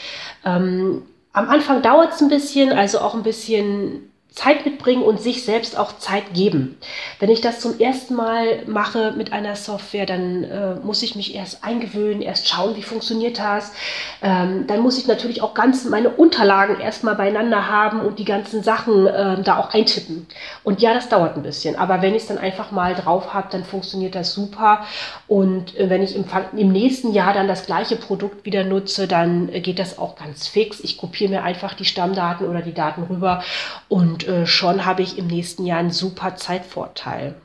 Ähm, 0.46 1.04
am 1.34 1.50
Anfang 1.50 1.82
dauert 1.82 2.14
es 2.14 2.22
ein 2.22 2.30
bisschen, 2.30 2.72
also 2.72 3.00
auch 3.00 3.14
ein 3.14 3.24
bisschen 3.24 4.10
Zeit 4.36 4.66
mitbringen 4.66 5.02
und 5.02 5.22
sich 5.22 5.46
selbst 5.46 5.78
auch 5.78 5.98
Zeit 5.98 6.34
geben. 6.34 6.78
Wenn 7.20 7.30
ich 7.30 7.40
das 7.40 7.62
zum 7.62 7.80
ersten 7.80 8.16
Mal 8.16 8.64
mache 8.68 9.14
mit 9.16 9.32
einer 9.32 9.56
Software, 9.56 10.06
dann 10.06 10.44
äh, 10.44 10.76
muss 10.84 11.02
ich 11.04 11.16
mich 11.16 11.34
erst 11.34 11.64
eingewöhnen, 11.64 12.22
erst 12.22 12.50
schauen, 12.50 12.76
wie 12.76 12.84
funktioniert 12.84 13.40
das. 13.40 13.72
Ähm, 14.22 14.68
dann 14.68 14.82
muss 14.82 14.98
ich 14.98 15.08
natürlich 15.08 15.42
auch 15.42 15.54
ganz 15.54 15.86
meine 15.86 16.10
Unterlagen 16.10 16.82
erstmal 16.82 17.16
beieinander 17.16 17.70
haben 17.70 18.02
und 18.02 18.20
die 18.20 18.26
ganzen 18.26 18.62
Sachen 18.62 19.08
äh, 19.08 19.42
da 19.42 19.58
auch 19.58 19.74
eintippen. 19.74 20.28
Und 20.64 20.82
ja, 20.82 20.94
das 20.94 21.08
dauert 21.08 21.38
ein 21.38 21.44
bisschen. 21.44 21.78
Aber 21.78 22.02
wenn 22.02 22.14
ich 22.14 22.24
es 22.24 22.28
dann 22.28 22.38
einfach 22.38 22.72
mal 22.72 22.94
drauf 22.94 23.34
habe, 23.34 23.48
dann 23.52 23.64
funktioniert 23.64 24.16
das 24.16 24.34
super. 24.34 24.86
Und 25.28 25.78
äh, 25.78 25.90
wenn 25.90 26.04
ich 26.04 26.14
im, 26.14 26.26
im, 26.58 26.74
nächsten 26.74 27.14
Jahr 27.14 27.34
dann 27.34 27.48
das 27.48 27.66
gleiche 27.66 27.96
Produkt 27.96 28.46
wieder 28.46 28.66
nutze, 28.66 29.08
dann 29.08 29.48
äh, 29.48 29.62
geht 29.62 29.80
das 29.80 29.98
auch 29.98 30.18
ganz 30.18 30.48
fix. 30.48 30.82
Ich 30.82 30.98
kopiere 30.98 31.30
mir 31.32 31.44
einfach 31.44 31.74
die 31.74 31.86
Stammdaten 31.86 32.50
oder 32.50 32.62
die 32.62 32.74
Daten 32.74 33.04
rüber 33.04 33.42
und 33.88 34.25
äh, 34.28 34.46
schon 34.46 34.86
habe 34.86 35.02
ich 35.02 35.18
im 35.18 35.28
nächsten 35.28 35.66
Jahr 35.66 35.80
einen 35.80 35.92
super 35.92 36.36
Zeitvorteil. 36.36 37.36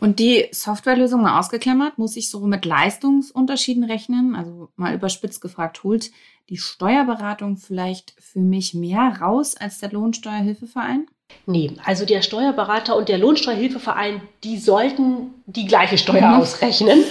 Und 0.00 0.18
die 0.18 0.48
Softwarelösung 0.50 1.22
mal 1.22 1.38
ausgeklammert, 1.38 1.98
muss 1.98 2.16
ich 2.16 2.28
so 2.28 2.40
mit 2.40 2.64
Leistungsunterschieden 2.64 3.84
rechnen? 3.84 4.34
Also 4.34 4.68
mal 4.76 4.94
überspitzt 4.94 5.40
gefragt, 5.40 5.82
holt 5.82 6.10
die 6.50 6.58
Steuerberatung 6.58 7.56
vielleicht 7.56 8.14
für 8.18 8.40
mich 8.40 8.74
mehr 8.74 9.18
raus 9.20 9.56
als 9.56 9.78
der 9.78 9.92
Lohnsteuerhilfeverein? 9.92 11.06
Nee, 11.46 11.72
also 11.84 12.04
der 12.04 12.22
Steuerberater 12.22 12.96
und 12.96 13.08
der 13.08 13.18
Lohnsteuerhilfeverein, 13.18 14.20
die 14.44 14.58
sollten 14.58 15.34
die 15.46 15.66
gleiche 15.66 15.98
Steuer 15.98 16.28
mhm. 16.28 16.40
ausrechnen, 16.40 17.04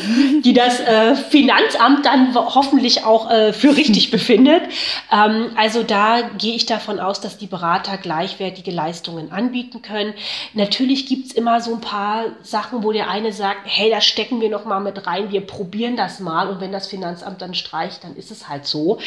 die 0.43 0.53
das 0.53 0.79
äh, 0.79 1.15
Finanzamt 1.15 2.03
dann 2.03 2.33
hoffentlich 2.33 3.05
auch 3.05 3.29
äh, 3.29 3.53
für 3.53 3.75
richtig 3.77 4.09
befindet. 4.09 4.63
Ähm, 5.11 5.51
also 5.55 5.83
da 5.83 6.21
gehe 6.39 6.55
ich 6.55 6.65
davon 6.65 6.99
aus, 6.99 7.21
dass 7.21 7.37
die 7.37 7.45
Berater 7.45 7.97
gleichwertige 7.97 8.71
Leistungen 8.71 9.31
anbieten 9.31 9.83
können. 9.83 10.15
Natürlich 10.53 11.05
gibt 11.05 11.27
es 11.27 11.31
immer 11.31 11.61
so 11.61 11.75
ein 11.75 11.81
paar 11.81 12.25
Sachen, 12.41 12.83
wo 12.83 12.91
der 12.91 13.07
eine 13.07 13.33
sagt, 13.33 13.61
hey, 13.65 13.91
das 13.91 14.03
stecken 14.03 14.41
wir 14.41 14.49
noch 14.49 14.65
mal 14.65 14.79
mit 14.79 15.05
rein, 15.05 15.31
wir 15.31 15.41
probieren 15.41 15.95
das 15.95 16.19
mal 16.19 16.49
und 16.49 16.59
wenn 16.59 16.71
das 16.71 16.87
Finanzamt 16.87 17.39
dann 17.41 17.53
streicht, 17.53 18.03
dann 18.03 18.15
ist 18.15 18.31
es 18.31 18.49
halt 18.49 18.65
so. 18.65 18.97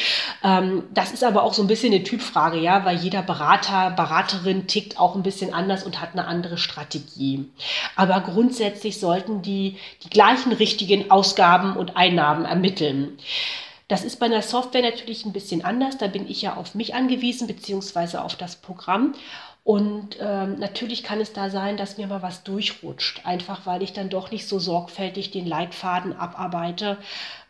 Ähm, 0.45 0.85
das 0.95 1.13
ist 1.13 1.25
aber 1.25 1.43
auch 1.43 1.53
so 1.53 1.63
ein 1.63 1.69
bisschen 1.69 1.93
eine 1.93 2.05
Typfrage, 2.05 2.59
ja, 2.59 2.85
weil 2.85 2.97
jeder 2.97 3.23
Berater, 3.23 3.91
Beraterin 3.91 4.69
tickt 4.69 5.01
auch 5.01 5.17
ein 5.17 5.25
bisschen 5.25 5.53
anders 5.53 5.83
und 5.83 6.01
hat 6.01 6.11
eine 6.13 6.27
andere 6.27 6.59
Strategie. 6.59 7.47
Aber 7.97 8.16
grundsätzlich 8.21 9.01
soll 9.01 9.17
sollten 9.17 9.43
die 9.43 9.77
die 10.05 10.11
gleichen 10.11 10.53
richtigen 10.53 11.11
Ausgaben 11.11 11.77
und 11.77 11.97
Einnahmen 11.97 12.45
ermitteln. 12.45 13.19
Das 13.89 14.05
ist 14.05 14.19
bei 14.19 14.27
einer 14.27 14.43
Software 14.43 14.83
natürlich 14.83 15.25
ein 15.25 15.33
bisschen 15.33 15.65
anders. 15.65 15.97
Da 15.97 16.09
bin 16.09 16.29
ich 16.29 16.43
ja 16.43 16.57
auf 16.57 16.75
mich 16.75 16.95
angewiesen, 16.95 17.47
beziehungsweise 17.47 18.23
auf 18.23 18.35
das 18.35 18.57
Programm. 18.57 19.15
Und 19.63 20.17
ähm, 20.21 20.59
natürlich 20.59 21.03
kann 21.03 21.21
es 21.21 21.33
da 21.33 21.51
sein, 21.51 21.77
dass 21.77 21.99
mir 21.99 22.09
mal 22.09 22.23
was 22.23 22.43
durchrutscht, 22.43 23.23
einfach 23.25 23.65
weil 23.65 23.83
ich 23.83 23.93
dann 23.93 24.11
doch 24.11 24.31
nicht 24.31 24.49
so 24.49 24.59
sorgfältig 24.59 25.31
den 25.31 25.47
Leitfaden 25.47 26.17
abarbeite. 26.17 26.99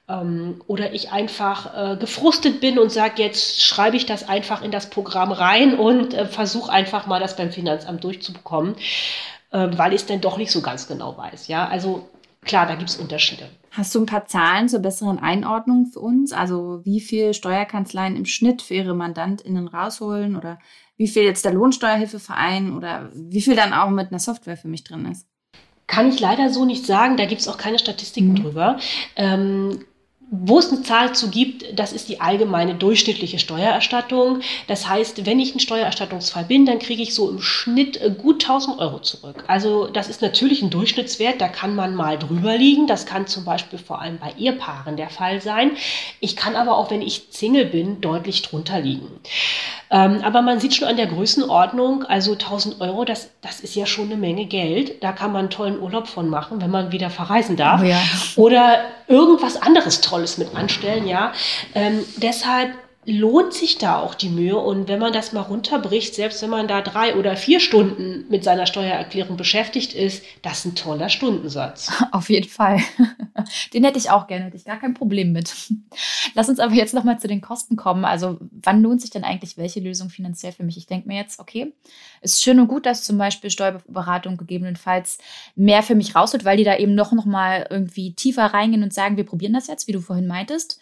Ähm, 0.09 0.63
oder 0.67 0.93
ich 0.93 1.11
einfach 1.11 1.75
äh, 1.75 1.97
gefrustet 1.97 2.61
bin 2.61 2.79
und 2.79 2.93
sage, 2.93 3.23
jetzt 3.23 3.63
schreibe 3.63 3.97
ich 3.97 4.07
das 4.07 4.29
einfach 4.29 4.63
in 4.63 4.71
das 4.71 4.89
Programm 4.91 5.33
rein 5.33 5.79
und 5.79 6.15
äh, 6.15 6.27
versuche 6.27 6.71
einfach 6.71 7.07
mal 7.07 7.19
das 7.19 7.35
beim 7.35 7.51
Finanzamt 7.51 8.05
durchzubekommen. 8.05 8.77
Ähm, 9.57 9.79
weil 9.79 9.95
ich 9.95 10.03
es 10.03 10.07
dann 10.07 10.21
doch 10.21 10.37
nicht 10.37 10.51
so 10.51 10.61
ganz 10.61 10.87
genau 10.87 11.17
weiß. 11.17 11.49
Ja, 11.49 11.67
also 11.67 12.07
klar, 12.43 12.67
da 12.67 12.75
gibt 12.75 12.91
es 12.91 12.97
Unterschiede. 12.97 13.49
Hast 13.71 13.95
du 13.95 14.01
ein 14.01 14.07
paar 14.07 14.27
Zahlen 14.27 14.69
zur 14.69 14.81
besseren 14.81 15.19
Einordnung 15.19 15.87
für 15.87 16.01
uns? 16.01 16.35
Also 16.35 16.85
wie 16.85 17.01
viel 17.01 17.33
Steuerkanzleien 17.33 18.17
im 18.17 18.27
Schnitt 18.27 18.61
für 18.61 18.75
ihre 18.75 18.95
MandantInnen 18.95 19.67
rausholen 19.67 20.37
oder 20.37 20.59
wie 20.99 21.09
viel 21.09 21.23
jetzt 21.23 21.47
der 21.47 21.55
Lohnsteuerhilfeverein 21.55 22.77
oder 22.77 23.11
wie 23.15 23.41
viel 23.41 23.57
dann 23.57 23.73
auch 23.73 23.89
mit 23.89 24.11
einer 24.11 24.19
Software 24.19 24.59
für 24.59 24.69
mich 24.69 24.85
drin 24.85 25.07
ist? 25.07 25.27
Kann 25.87 26.11
ich 26.11 26.21
leider 26.21 26.51
so 26.51 26.67
nicht 26.67 26.85
sagen, 26.85 27.17
da 27.17 27.25
gibt 27.25 27.41
es 27.41 27.49
auch 27.49 27.57
keine 27.57 27.79
Statistiken 27.79 28.33
mhm. 28.33 28.43
drüber. 28.43 28.79
Ähm, 29.15 29.87
wo 30.29 30.59
es 30.59 30.73
eine 30.73 30.83
Zahl 30.83 31.15
zu 31.15 31.31
gibt, 31.31 31.79
das 31.79 31.93
ist 31.93 32.09
die 32.09 32.21
allgemeine 32.21 32.75
durchschnittliche 32.75 33.39
Steuererstattung. 33.39 34.41
Das 34.67 34.89
heißt, 34.89 35.25
wenn 35.25 35.39
ich 35.39 35.55
ein 35.55 35.61
Steuererstattungsfall 35.61 36.45
bin, 36.45 36.67
dann 36.67 36.81
kriege 36.81 37.03
ich 37.03 37.15
so 37.15 37.31
im 37.31 37.41
Schnitt 37.41 38.01
äh, 38.01 38.11
gut 38.11 38.43
1000 38.43 38.81
Euro 38.81 38.99
zurück. 38.99 39.45
Also 39.47 39.87
das 39.87 40.09
ist 40.09 40.23
natürlich 40.23 40.63
ein 40.63 40.71
Durchschnittswert, 40.71 41.41
da 41.41 41.47
kann 41.47 41.77
man 41.77 41.95
mal 41.95 42.19
drüber 42.19 42.57
liegen. 42.57 42.89
Das 42.89 43.07
kann 43.07 43.29
zum 43.29 43.45
Beispiel 43.45 43.79
vor 43.79 44.01
allem 44.01 44.19
bei 44.19 44.33
Ehepaaren 44.37 44.97
der 44.97 45.11
Fall 45.11 45.41
sein. 45.41 45.73
Ich 46.19 46.35
kann 46.35 46.57
aber 46.57 46.77
auch, 46.77 46.91
wenn 46.91 47.03
ich 47.03 47.29
Single 47.31 47.67
bin, 47.67 48.01
deutlich 48.01 48.43
drunter 48.43 48.81
liegen. 48.81 49.07
Ähm, 49.91 50.23
aber 50.25 50.43
man 50.43 50.59
sieht 50.59 50.75
schon 50.75 50.89
an 50.89 50.97
der 50.97 51.07
Größenordnung, 51.07 52.03
also 52.03 52.33
1000 52.33 52.81
Euro, 52.81 53.05
das, 53.05 53.31
das 53.43 53.61
ist 53.61 53.77
ja 53.77 53.87
schon 53.87 54.07
eine 54.07 54.17
Menge 54.17 54.47
Geld. 54.47 55.05
Da 55.05 55.13
kann 55.13 55.31
man 55.31 55.43
einen 55.43 55.51
tollen 55.51 55.81
Urlaub 55.81 56.09
von 56.09 56.29
machen, 56.29 56.61
wenn 56.61 56.71
man 56.71 56.91
wieder 56.91 57.11
verreisen 57.11 57.57
darf. 57.57 57.81
Oh 57.81 57.85
ja. 57.85 58.01
Oder 58.35 58.81
irgendwas 59.07 59.63
anderes 59.63 60.01
Tolles 60.01 60.16
mit 60.39 60.55
anstellen, 60.55 61.07
ja. 61.07 61.33
Ähm, 61.75 62.05
deshalb 62.17 62.71
lohnt 63.07 63.55
sich 63.55 63.79
da 63.79 64.01
auch 64.01 64.15
die 64.15 64.29
Mühe. 64.29 64.57
Und 64.57 64.89
wenn 64.89 64.99
man 64.99 65.13
das 65.13 65.33
mal 65.33 65.43
runterbricht, 65.43 66.15
selbst 66.15 66.43
wenn 66.43 66.51
man 66.51 66.67
da 66.67 66.83
drei 66.83 67.15
oder 67.15 67.37
vier 67.37 67.61
Stunden 67.61 68.27
mit 68.29 68.43
seiner 68.43 68.67
Steuererklärung 68.67 69.37
beschäftigt 69.37 69.95
ist, 69.95 70.25
das 70.43 70.59
ist 70.59 70.65
ein 70.65 70.75
toller 70.75 71.09
Stundensatz. 71.09 71.91
Auf 72.13 72.29
jeden 72.29 72.49
Fall. 72.49 72.81
Den 73.73 73.85
hätte 73.85 73.99
ich 73.99 74.11
auch 74.11 74.27
gerne, 74.27 74.47
hätte 74.47 74.57
ich 74.57 74.65
gar 74.65 74.81
kein 74.81 74.95
Problem 74.95 75.33
mit. 75.33 75.55
Lass 76.35 76.49
uns 76.49 76.59
aber 76.59 76.75
jetzt 76.75 76.95
nochmal 76.95 77.19
zu 77.21 77.29
den 77.29 77.41
Kosten 77.41 77.77
kommen. 77.77 78.05
Also 78.05 78.39
wann 78.51 78.83
lohnt 78.83 79.01
sich 79.01 79.11
denn 79.11 79.25
eigentlich 79.25 79.57
welche 79.57 79.81
Lösung 79.81 80.11
finanziell 80.11 80.53
für 80.53 80.65
mich? 80.65 80.77
Ich 80.77 80.87
denke 80.87 81.07
mir 81.07 81.17
jetzt, 81.17 81.39
okay, 81.39 81.73
ist 82.23 82.43
schön 82.43 82.59
und 82.59 82.67
gut, 82.67 82.87
dass 82.87 83.05
zum 83.05 83.19
Beispiel 83.19 83.51
Steuerberatung 83.51 84.37
gegebenenfalls 84.37 85.19
mehr 85.55 85.85
für 85.85 85.95
mich 85.95 86.17
rausholt, 86.17 86.45
weil 86.45 86.57
die 86.57 86.65
da 86.65 86.77
eben 86.77 86.95
noch, 86.95 87.13
noch 87.13 87.25
mal 87.25 87.67
irgendwie 87.71 88.15
tiefer 88.15 88.47
reingehen 88.47 88.83
und 88.83 88.93
sagen, 88.93 89.17
wir 89.17 89.25
probieren 89.25 89.53
das 89.53 89.69
jetzt, 89.69 89.87
wie 89.87 89.93
du 89.93 90.01
vorhin 90.01 90.27
meintest 90.27 90.81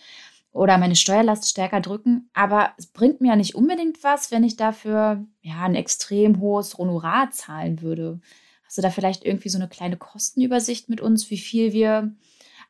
oder 0.55 0.79
meine 0.79 0.97
Steuerlast 0.97 1.51
stärker 1.51 1.81
drücken. 1.81 2.31
Aber 2.33 2.73
es 2.79 2.87
bringt 2.87 3.21
mir 3.21 3.29
ja 3.29 3.37
nicht 3.37 3.57
unbedingt 3.57 4.03
was, 4.03 4.31
wenn 4.31 4.45
ich 4.45 4.57
dafür 4.57 5.27
ja 5.43 5.65
ein 5.65 5.75
extrem 5.75 6.41
hohes 6.41 6.79
Honorar 6.79 7.31
zahlen 7.33 7.83
würde. 7.83 8.21
Hast 8.65 8.79
du 8.79 8.83
da 8.83 8.91
vielleicht 8.91 9.25
irgendwie 9.25 9.49
so 9.49 9.59
eine 9.59 9.69
kleine 9.69 9.97
Kostenübersicht 9.97 10.89
mit 10.89 11.01
uns, 11.01 11.29
wie 11.31 11.39
viel 11.39 11.73
wir, 11.73 12.15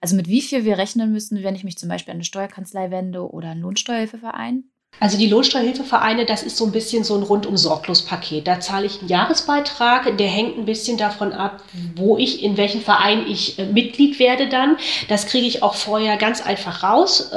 also 0.01 0.17
mit 0.17 0.29
wie 0.29 0.41
viel 0.41 0.65
wir 0.65 0.79
rechnen 0.79 1.13
müssen, 1.13 1.43
wenn 1.43 1.55
ich 1.55 1.65
mich 1.65 1.79
zum 1.79 1.91
Beispiel 1.91 2.13
an 2.13 2.17
eine 2.17 2.25
Steuerkanzlei 2.25 2.91
wende 2.91 3.31
oder 3.31 3.51
einen 3.51 3.61
Lohnsteuerhilfeverein? 3.61 4.65
Also 5.01 5.19
die 5.19 5.27
Lohnsteuerhilfevereine, 5.27 6.25
das 6.25 6.43
ist 6.43 6.57
so 6.57 6.65
ein 6.65 6.73
bisschen 6.73 7.05
so 7.05 7.17
ein 7.17 7.23
rundum 7.23 7.57
sorglos 7.57 8.03
Paket. 8.03 8.47
Da 8.47 8.61
zahle 8.61 8.87
ich 8.87 9.01
einen 9.01 9.09
Jahresbeitrag, 9.09 10.17
der 10.17 10.29
hängt 10.29 10.57
ein 10.57 10.65
bisschen 10.65 10.97
davon 10.97 11.33
ab, 11.33 11.63
wo 11.97 12.17
ich, 12.17 12.43
in 12.43 12.57
welchem 12.57 12.81
Verein 12.81 13.27
ich 13.27 13.59
äh, 13.59 13.67
Mitglied 13.67 14.19
werde 14.19 14.49
dann. 14.49 14.77
Das 15.09 15.27
kriege 15.27 15.47
ich 15.47 15.63
auch 15.63 15.75
vorher 15.75 16.17
ganz 16.17 16.41
einfach 16.41 16.83
raus. 16.83 17.31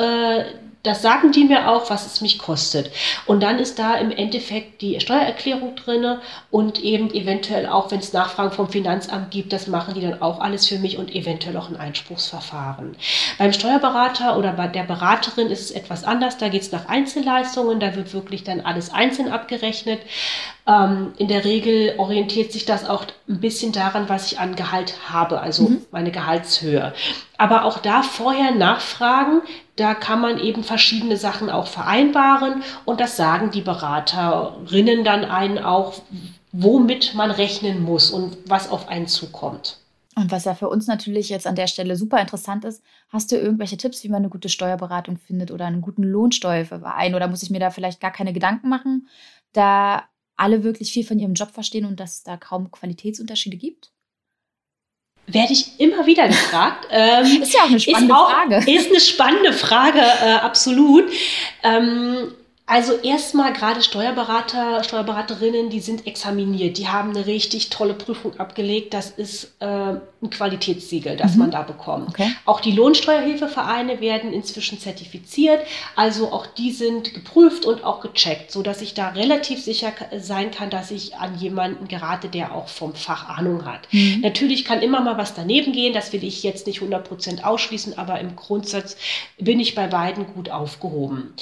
Das 0.88 1.02
sagen 1.02 1.34
die 1.34 1.44
mir 1.44 1.70
auch, 1.70 1.90
was 1.90 2.06
es 2.06 2.22
mich 2.22 2.40
kostet. 2.40 2.92
Und 3.26 3.44
dann 3.44 3.60
ist 3.60 3.78
da 3.78 3.96
im 3.96 4.10
Endeffekt 4.10 4.82
die 4.82 4.98
Steuererklärung 5.02 5.76
drin 5.76 6.18
und 6.50 6.82
eben 6.82 7.14
eventuell 7.14 7.68
auch, 7.68 7.92
wenn 7.92 8.00
es 8.00 8.14
Nachfragen 8.14 8.54
vom 8.54 8.70
Finanzamt 8.70 9.30
gibt, 9.32 9.52
das 9.52 9.68
machen 9.68 9.96
die 9.96 10.02
dann 10.02 10.22
auch 10.22 10.40
alles 10.40 10.66
für 10.66 10.80
mich 10.80 10.98
und 10.98 11.14
eventuell 11.14 11.58
auch 11.58 11.70
ein 11.70 11.76
Einspruchsverfahren. 11.76 12.96
Beim 13.38 13.52
Steuerberater 13.52 14.38
oder 14.38 14.54
bei 14.54 14.68
der 14.68 14.84
Beraterin 14.84 15.50
ist 15.50 15.60
es 15.60 15.72
etwas 15.72 16.06
anders. 16.06 16.38
Da 16.38 16.48
geht 16.48 16.62
es 16.62 16.72
nach 16.72 16.88
Einzelleistungen, 16.88 17.82
da 17.82 17.94
wird 17.94 18.14
wirklich 18.14 18.46
dann 18.46 18.62
alles 18.62 18.94
einzeln 18.94 19.30
abgerechnet. 19.30 20.00
Ähm, 20.68 21.14
in 21.18 21.30
der 21.30 21.46
Regel 21.46 21.94
orientiert 21.98 22.52
sich 22.52 22.66
das 22.66 22.88
auch 22.88 23.06
ein 23.30 23.40
bisschen 23.40 23.72
daran, 23.72 24.10
was 24.10 24.32
ich 24.32 24.40
an 24.40 24.56
Gehalt 24.56 25.10
habe, 25.10 25.40
also 25.40 25.70
mhm. 25.70 25.86
meine 25.92 26.12
Gehaltshöhe. 26.12 26.94
Aber 27.38 27.64
auch 27.64 27.80
da 27.80 28.04
vorher 28.04 28.54
nachfragen, 28.54 29.42
da 29.78 29.94
kann 29.94 30.20
man 30.20 30.40
eben 30.40 30.64
verschiedene 30.64 31.16
Sachen 31.16 31.50
auch 31.50 31.68
vereinbaren 31.68 32.64
und 32.84 33.00
das 33.00 33.16
sagen 33.16 33.52
die 33.52 33.62
Beraterinnen 33.62 35.06
dann 35.06 35.24
einen 35.24 35.58
auch, 35.58 35.94
womit 36.52 37.14
man 37.16 37.32
rechnen 37.32 37.82
muss 37.82 38.12
und 38.12 38.38
was 38.48 38.70
auf 38.70 38.90
einen 38.90 39.08
zukommt. 39.08 39.78
Und 40.16 40.32
was 40.32 40.46
ja 40.46 40.56
für 40.56 40.68
uns 40.68 40.88
natürlich 40.88 41.30
jetzt 41.30 41.46
an 41.46 41.56
der 41.56 41.68
Stelle 41.68 41.96
super 41.96 42.20
interessant 42.20 42.66
ist, 42.66 42.82
hast 43.10 43.32
du 43.32 43.38
irgendwelche 43.38 43.78
Tipps, 43.78 44.04
wie 44.04 44.10
man 44.10 44.24
eine 44.24 44.30
gute 44.30 44.50
Steuerberatung 44.50 45.18
findet 45.18 45.52
oder 45.52 45.66
einen 45.66 45.82
guten 45.82 46.02
Lohnsteuerverein? 46.02 47.14
Oder 47.14 47.28
muss 47.28 47.44
ich 47.44 47.52
mir 47.52 47.60
da 47.60 47.70
vielleicht 47.70 48.02
gar 48.02 48.12
keine 48.12 48.34
Gedanken 48.34 48.68
machen, 48.68 49.08
da 49.54 50.04
alle 50.38 50.64
wirklich 50.64 50.92
viel 50.92 51.06
von 51.06 51.20
ihrem 51.20 51.34
Job 51.34 51.52
verstehen 51.52 51.86
und 51.86 52.00
dass 52.00 52.18
es 52.18 52.24
da 52.24 52.38
kaum 52.38 52.72
Qualitätsunterschiede 52.72 53.58
gibt? 53.58 53.92
werde 55.28 55.52
ich 55.52 55.80
immer 55.80 56.06
wieder 56.06 56.28
gefragt. 56.28 56.86
Ähm, 56.98 57.42
ist 57.42 57.54
ja 57.54 57.62
auch 57.64 57.70
eine 57.70 57.80
spannende 57.82 58.14
ist 58.14 58.20
auch, 58.20 58.30
Frage. 58.30 58.72
Ist 58.72 58.90
eine 58.90 59.00
spannende 59.02 59.52
Frage, 59.52 60.00
äh, 60.00 60.36
absolut. 60.36 61.04
Ähm, 61.64 62.34
also 62.70 62.98
erstmal 62.98 63.54
gerade 63.54 63.82
Steuerberater, 63.82 64.84
Steuerberaterinnen, 64.84 65.70
die 65.70 65.80
sind 65.80 66.06
examiniert, 66.06 66.78
die 66.78 66.90
haben 66.90 67.12
eine 67.12 67.26
richtig 67.26 67.70
tolle 67.70 67.94
Prüfung 67.94 68.38
abgelegt. 68.42 68.94
Das 68.94 69.10
ist 69.10 69.56
äh, 69.60 69.66
ein 69.66 70.30
Qualitätssiegel, 70.30 71.16
das 71.16 71.34
mhm. 71.34 71.40
man 71.40 71.52
da 71.52 71.62
bekommt. 71.62 72.10
Okay. 72.10 72.30
Auch 72.44 72.60
die 72.60 72.74
Lohnsteuerhilfevereine 72.74 74.02
werden 74.02 74.34
inzwischen 74.34 74.82
zertifiziert, 74.82 75.62
also 75.96 76.34
auch 76.34 76.46
die 76.46 76.72
sind 76.72 77.14
geprüft 77.14 77.66
und 77.66 77.86
auch 77.86 78.02
gecheckt, 78.02 78.52
so 78.52 78.62
dass 78.64 78.82
ich 78.82 78.94
da 78.94 79.10
relativ 79.10 79.64
sicher 79.64 79.94
sein 80.20 80.52
kann, 80.52 80.70
dass 80.70 80.92
ich 80.92 81.16
an 81.16 81.40
jemanden 81.40 81.88
gerate, 81.88 82.28
der 82.28 82.54
auch 82.54 82.68
vom 82.68 82.96
Fach 82.96 83.30
Ahnung 83.30 83.66
hat. 83.66 83.88
Mhm. 83.94 84.20
Natürlich 84.22 84.66
kann 84.66 84.82
immer 84.82 85.00
mal 85.00 85.18
was 85.18 85.34
daneben 85.34 85.72
gehen, 85.72 85.94
das 85.94 86.12
will 86.12 86.26
ich 86.26 86.44
jetzt 86.44 86.68
nicht 86.68 86.82
100% 86.82 87.44
ausschließen, 87.44 87.98
aber 87.98 88.20
im 88.20 88.36
Grundsatz 88.36 88.98
bin 89.38 89.62
ich 89.62 89.74
bei 89.74 89.88
beiden 89.88 90.28
gut 90.34 90.50
aufgehoben. 90.50 91.34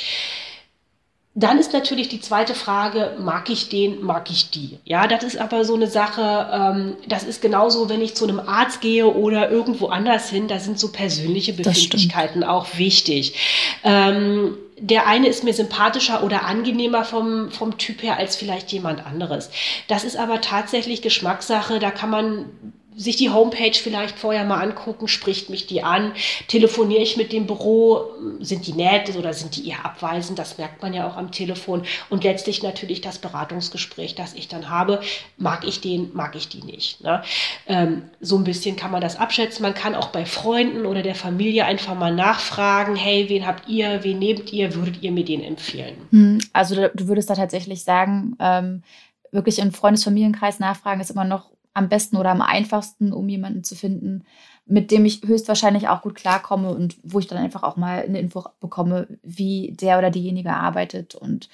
Dann 1.38 1.60
ist 1.60 1.74
natürlich 1.74 2.08
die 2.08 2.22
zweite 2.22 2.56
Frage, 2.56 3.18
mag 3.20 3.50
ich 3.50 3.68
den, 3.68 4.02
mag 4.02 4.32
ich 4.32 4.52
die? 4.52 4.80
Ja, 4.86 5.06
das 5.06 5.22
ist 5.22 5.38
aber 5.38 5.66
so 5.66 5.76
eine 5.76 5.88
Sache, 5.88 6.50
ähm, 6.52 6.96
das 7.10 7.24
ist 7.24 7.42
genauso, 7.42 7.90
wenn 7.90 8.00
ich 8.00 8.16
zu 8.16 8.26
einem 8.26 8.40
Arzt 8.40 8.80
gehe 8.80 9.06
oder 9.06 9.52
irgendwo 9.52 9.88
anders 9.88 10.30
hin, 10.30 10.48
da 10.48 10.60
sind 10.60 10.80
so 10.80 10.94
persönliche 10.94 11.52
Befindlichkeiten 11.52 12.46
auch 12.46 12.78
wichtig. 12.78 13.36
Ähm, 13.84 14.58
der 14.80 15.08
eine 15.08 15.28
ist 15.28 15.44
mir 15.44 15.54
sympathischer 15.54 16.24
oder 16.24 16.46
angenehmer 16.46 17.04
vom, 17.04 17.52
vom 17.52 17.78
Typ 17.78 18.02
her 18.02 18.18
als 18.18 18.38
vielleicht 18.38 18.72
jemand 18.72 19.06
anderes. 19.06 19.50
Das 19.90 20.06
ist 20.06 20.16
aber 20.16 20.40
tatsächlich 20.40 21.02
Geschmackssache, 21.02 21.80
da 21.80 21.92
kann 21.92 22.10
man 22.12 22.46
sich 22.96 23.18
die 23.18 23.30
Homepage 23.30 23.74
vielleicht 23.74 24.18
vorher 24.18 24.46
mal 24.46 24.62
angucken, 24.62 25.08
spricht 25.08 25.50
mich 25.50 25.68
die 25.68 25.84
an, 25.84 26.14
telefoniere 26.48 27.02
ich 27.02 27.18
mit 27.18 27.34
dem 27.34 27.46
Büro, 27.46 28.06
sind 28.40 28.68
die 28.68 28.74
nett 28.74 29.16
oder 29.16 29.34
sind 29.34 29.56
die 29.56 29.70
eher 29.70 29.86
abweisend, 29.86 30.40
das 30.40 30.58
merkt 30.58 30.82
man 30.82 30.94
ja 30.94 31.08
auch 31.08 31.18
am 31.18 31.32
Telefon 31.32 31.84
und 32.10 32.24
letztlich 32.24 32.64
natürlich 32.64 33.02
das 33.02 33.18
Beratungsgespräch, 33.18 34.16
das 34.16 34.34
ich 34.34 34.48
dann 34.48 34.70
habe, 34.70 35.02
mag 35.38 35.68
ich 35.68 35.82
den, 35.82 36.12
mag 36.14 36.36
ich 36.36 36.48
die 36.48 36.64
nicht. 36.64 37.04
Ne? 37.04 37.22
Ähm, 37.68 38.04
so 38.22 38.38
ein 38.38 38.46
bisschen 38.46 38.76
kann 38.76 38.92
man 38.92 39.02
das 39.02 39.18
abschätzen, 39.18 39.64
man 39.64 39.74
kann 39.74 39.96
auch 39.96 40.08
bei 40.08 40.26
Freunden 40.26 40.86
oder 40.86 41.02
der 41.02 41.16
Familie 41.16 41.66
einfach 41.66 41.96
mal 41.96 42.14
nachfragen, 42.14 42.96
hey, 42.96 43.26
wen 43.28 43.46
habt 43.46 43.68
ihr, 43.68 44.04
wen 44.04 44.20
nehmt 44.20 44.54
ihr, 44.54 44.74
würdet 44.74 45.04
ihr 45.04 45.12
mir 45.12 45.26
den 45.26 45.44
empfehlen? 45.44 45.96
Hm, 46.12 46.40
also 46.54 46.76
du 46.76 47.08
würdest 47.08 47.30
da 47.30 47.36
tatsächlich 47.36 47.84
sagen, 47.84 48.38
ähm, 48.40 48.84
wirklich 49.32 49.60
im 49.60 49.74
Freundesfamilienkreis 49.74 50.60
nachfragen 50.60 51.02
ist 51.02 51.12
immer 51.12 51.26
noch 51.26 51.55
am 51.76 51.90
besten 51.90 52.18
oder 52.18 52.32
am 52.32 52.42
einfachsten, 52.42 53.14
um 53.14 53.30
jemanden 53.30 53.64
zu 53.64 53.76
finden, 53.76 54.24
mit 54.66 54.90
dem 54.90 55.06
ich 55.06 55.22
höchstwahrscheinlich 55.24 55.90
auch 55.90 56.02
gut 56.02 56.16
klarkomme 56.16 56.70
und 56.70 56.96
wo 57.04 57.20
ich 57.20 57.28
dann 57.28 57.38
einfach 57.38 57.62
auch 57.62 57.76
mal 57.76 58.02
eine 58.02 58.20
Info 58.20 58.46
bekomme, 58.60 59.08
wie 59.22 59.76
der 59.80 60.00
oder 60.00 60.10
diejenige 60.10 60.54
arbeitet 60.54 61.14
und 61.14 61.50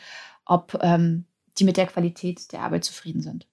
ob 0.45 0.79
ähm, 0.81 1.25
die 1.57 1.63
mit 1.63 1.75
der 1.75 1.87
Qualität 1.87 2.53
der 2.53 2.61
Arbeit 2.61 2.85
zufrieden 2.85 3.21
sind. 3.21 3.47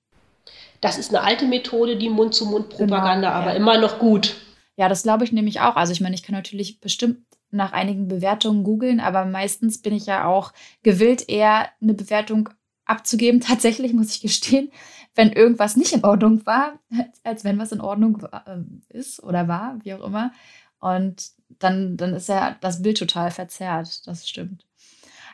Das 0.81 0.99
ist 0.99 1.09
eine 1.09 1.25
alte 1.25 1.47
Methode, 1.47 1.97
die 1.97 2.11
Mund-zu-Mund-Propaganda, 2.11 3.29
genau, 3.29 3.41
aber 3.41 3.51
ja. 3.51 3.57
immer 3.57 3.79
noch 3.79 3.99
gut. 3.99 4.37
Ja, 4.77 4.89
das 4.89 5.03
glaube 5.03 5.25
ich 5.25 5.33
nämlich 5.33 5.61
auch. 5.61 5.75
Also 5.75 5.93
ich 5.93 6.01
meine, 6.01 6.15
ich 6.15 6.23
kann 6.23 6.35
natürlich 6.35 6.81
bestimmt 6.81 7.19
nach 7.51 7.73
einigen 7.73 8.09
Bewertungen 8.09 8.63
googeln, 8.63 9.01
aber 9.01 9.25
meistens 9.25 9.81
bin 9.81 9.95
ich 9.95 10.07
ja 10.07 10.27
auch 10.27 10.53
gewillt, 10.83 11.29
eher 11.29 11.69
eine 11.81 11.95
Bewertung 11.95 12.51
abzugeben. 12.85 13.41
Tatsächlich 13.47 13.93
muss 13.93 14.15
ich 14.15 14.21
gestehen, 14.21 14.71
wenn 15.19 15.33
irgendwas 15.33 15.77
nicht 15.77 15.93
in 15.93 16.05
Ordnung 16.05 16.47
war, 16.47 16.79
als 17.25 17.43
wenn 17.43 17.59
was 17.59 17.73
in 17.73 17.81
Ordnung 17.81 18.25
ähm, 18.47 18.83
ist 18.89 19.21
oder 19.21 19.49
war, 19.49 19.77
wie 19.83 19.93
auch 19.93 20.07
immer. 20.07 20.33
Und 20.79 21.31
dann, 21.59 21.97
dann 21.97 22.15
ist 22.15 22.29
ja 22.29 22.57
das 22.61 22.83
Bild 22.83 22.99
total 22.99 23.33
verzerrt. 23.33 24.07
Das 24.07 24.29
stimmt. 24.29 24.65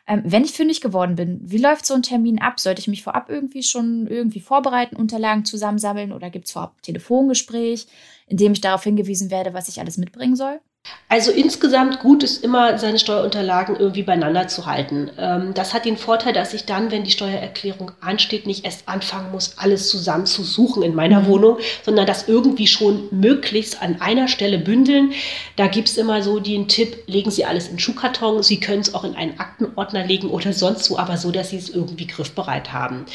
Ähm, 0.06 0.22
wenn 0.24 0.42
ich 0.42 0.52
fündig 0.52 0.80
geworden 0.80 1.16
bin, 1.16 1.38
wie 1.42 1.58
läuft 1.58 1.84
so 1.84 1.92
ein 1.92 2.02
Termin 2.02 2.40
ab? 2.40 2.60
Sollte 2.60 2.80
ich 2.80 2.88
mich 2.88 3.02
vorab 3.02 3.28
irgendwie 3.28 3.62
schon 3.62 4.06
irgendwie 4.06 4.40
vorbereiten, 4.40 4.96
Unterlagen 4.96 5.44
zusammensammeln 5.44 6.12
oder 6.12 6.30
gibt 6.30 6.46
es 6.46 6.52
vorab 6.52 6.76
ein 6.78 6.82
Telefongespräch, 6.82 7.86
in 8.26 8.38
dem 8.38 8.52
ich 8.52 8.62
darauf 8.62 8.84
hingewiesen 8.84 9.30
werde, 9.30 9.52
was 9.52 9.68
ich 9.68 9.80
alles 9.80 9.98
mitbringen 9.98 10.34
soll? 10.34 10.60
Also 11.08 11.30
insgesamt 11.30 12.00
gut 12.00 12.22
ist 12.24 12.42
immer, 12.42 12.76
seine 12.76 12.98
Steuerunterlagen 12.98 13.76
irgendwie 13.76 14.02
beieinander 14.02 14.48
zu 14.48 14.66
halten. 14.66 15.10
Ähm, 15.16 15.54
das 15.54 15.72
hat 15.72 15.84
den 15.84 15.96
Vorteil, 15.96 16.32
dass 16.32 16.54
ich 16.54 16.64
dann, 16.64 16.90
wenn 16.90 17.04
die 17.04 17.10
Steuererklärung 17.10 17.92
ansteht, 18.00 18.46
nicht 18.46 18.64
erst 18.64 18.88
anfangen 18.88 19.30
muss, 19.30 19.56
alles 19.58 19.88
zusammen 19.90 20.26
zu 20.26 20.42
suchen 20.42 20.82
in 20.82 20.94
meiner 20.94 21.20
mhm. 21.20 21.26
Wohnung, 21.26 21.58
sondern 21.84 22.06
das 22.06 22.26
irgendwie 22.26 22.66
schon 22.66 23.08
möglichst 23.12 23.80
an 23.80 24.00
einer 24.00 24.28
Stelle 24.28 24.58
bündeln. 24.58 25.12
Da 25.56 25.68
gibt 25.68 25.88
es 25.88 25.98
immer 25.98 26.22
so 26.22 26.40
den 26.40 26.68
Tipp, 26.68 27.04
legen 27.06 27.30
Sie 27.30 27.44
alles 27.44 27.68
in 27.68 27.78
Schuhkarton. 27.78 28.42
Sie 28.42 28.58
können 28.58 28.80
es 28.80 28.92
auch 28.92 29.04
in 29.04 29.14
einen 29.14 29.38
Aktenordner 29.38 30.04
legen 30.04 30.30
oder 30.30 30.52
sonst 30.52 30.90
wo, 30.90 30.96
aber 30.96 31.16
so, 31.16 31.30
dass 31.30 31.50
Sie 31.50 31.58
es 31.58 31.68
irgendwie 31.68 32.08
griffbereit 32.08 32.72
haben. 32.72 33.06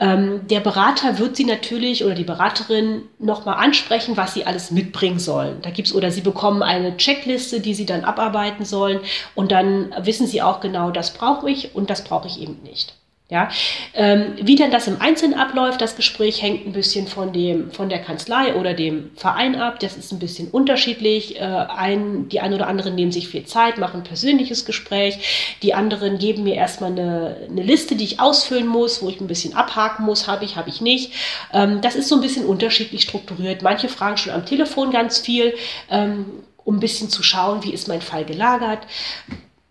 Ähm, 0.00 0.46
der 0.46 0.60
Berater 0.60 1.18
wird 1.18 1.36
Sie 1.36 1.44
natürlich 1.44 2.04
oder 2.04 2.14
die 2.14 2.24
Beraterin 2.24 3.02
nochmal 3.18 3.56
ansprechen, 3.56 4.16
was 4.16 4.34
Sie 4.34 4.44
alles 4.46 4.70
mitbringen 4.70 5.18
sollen. 5.18 5.60
Da 5.62 5.70
gibt 5.70 5.88
es 5.88 5.94
oder 5.94 6.10
Sie 6.10 6.20
bekommen 6.20 6.62
eine 6.62 6.96
Checkliste, 6.96 7.60
die 7.60 7.74
Sie 7.74 7.86
dann 7.86 8.04
abarbeiten 8.04 8.64
sollen 8.64 9.00
und 9.34 9.50
dann 9.50 9.92
wissen 10.00 10.26
Sie 10.26 10.42
auch 10.42 10.60
genau, 10.60 10.90
das 10.90 11.14
brauche 11.14 11.50
ich 11.50 11.74
und 11.74 11.90
das 11.90 12.04
brauche 12.04 12.28
ich 12.28 12.40
eben 12.40 12.62
nicht. 12.62 12.97
Ja, 13.30 13.50
ähm, 13.92 14.36
wie 14.40 14.56
denn 14.56 14.70
das 14.70 14.86
im 14.86 15.02
Einzelnen 15.02 15.38
abläuft, 15.38 15.82
das 15.82 15.96
Gespräch 15.96 16.40
hängt 16.40 16.66
ein 16.66 16.72
bisschen 16.72 17.06
von 17.06 17.30
dem, 17.30 17.70
von 17.70 17.90
der 17.90 17.98
Kanzlei 17.98 18.54
oder 18.54 18.72
dem 18.72 19.10
Verein 19.16 19.54
ab. 19.54 19.80
Das 19.80 19.98
ist 19.98 20.12
ein 20.12 20.18
bisschen 20.18 20.48
unterschiedlich. 20.48 21.38
Äh, 21.38 21.42
ein, 21.42 22.30
die 22.30 22.40
einen 22.40 22.54
oder 22.54 22.68
anderen 22.68 22.94
nehmen 22.94 23.12
sich 23.12 23.28
viel 23.28 23.44
Zeit, 23.44 23.76
machen 23.76 24.00
ein 24.00 24.04
persönliches 24.04 24.64
Gespräch. 24.64 25.58
Die 25.60 25.74
anderen 25.74 26.18
geben 26.18 26.44
mir 26.44 26.54
erstmal 26.54 26.92
eine, 26.92 27.36
eine 27.50 27.62
Liste, 27.62 27.96
die 27.96 28.04
ich 28.04 28.18
ausfüllen 28.18 28.66
muss, 28.66 29.02
wo 29.02 29.10
ich 29.10 29.20
ein 29.20 29.26
bisschen 29.26 29.52
abhaken 29.52 30.06
muss, 30.06 30.26
habe 30.26 30.46
ich, 30.46 30.56
habe 30.56 30.70
ich 30.70 30.80
nicht. 30.80 31.12
Ähm, 31.52 31.82
das 31.82 31.96
ist 31.96 32.08
so 32.08 32.14
ein 32.14 32.22
bisschen 32.22 32.46
unterschiedlich 32.46 33.02
strukturiert. 33.02 33.60
Manche 33.60 33.90
fragen 33.90 34.16
schon 34.16 34.32
am 34.32 34.46
Telefon 34.46 34.90
ganz 34.90 35.18
viel, 35.18 35.52
ähm, 35.90 36.24
um 36.64 36.76
ein 36.76 36.80
bisschen 36.80 37.10
zu 37.10 37.22
schauen, 37.22 37.62
wie 37.62 37.74
ist 37.74 37.88
mein 37.88 38.00
Fall 38.00 38.24
gelagert. 38.24 38.86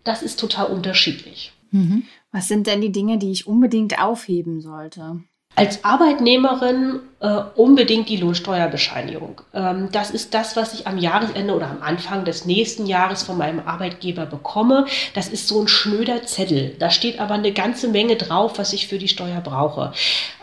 Das 0.04 0.22
ist 0.22 0.38
total 0.38 0.66
unterschiedlich. 0.66 1.50
Mhm. 1.70 2.04
Was 2.32 2.48
sind 2.48 2.66
denn 2.66 2.80
die 2.80 2.92
Dinge, 2.92 3.18
die 3.18 3.30
ich 3.30 3.46
unbedingt 3.46 4.00
aufheben 4.00 4.60
sollte? 4.60 5.22
Als 5.54 5.84
Arbeitnehmerin 5.84 7.00
äh, 7.20 7.40
unbedingt 7.56 8.08
die 8.08 8.16
Lohnsteuerbescheinigung. 8.16 9.40
Ähm, 9.52 9.88
das 9.90 10.10
ist 10.10 10.34
das, 10.34 10.54
was 10.54 10.74
ich 10.74 10.86
am 10.86 10.98
Jahresende 10.98 11.52
oder 11.52 11.68
am 11.68 11.82
Anfang 11.82 12.24
des 12.24 12.44
nächsten 12.44 12.86
Jahres 12.86 13.24
von 13.24 13.36
meinem 13.36 13.60
Arbeitgeber 13.66 14.24
bekomme. 14.24 14.86
Das 15.14 15.26
ist 15.26 15.48
so 15.48 15.60
ein 15.60 15.66
schnöder 15.66 16.22
Zettel. 16.24 16.76
Da 16.78 16.90
steht 16.90 17.18
aber 17.18 17.34
eine 17.34 17.50
ganze 17.50 17.88
Menge 17.88 18.14
drauf, 18.14 18.58
was 18.58 18.72
ich 18.72 18.86
für 18.86 18.98
die 18.98 19.08
Steuer 19.08 19.40
brauche. 19.40 19.92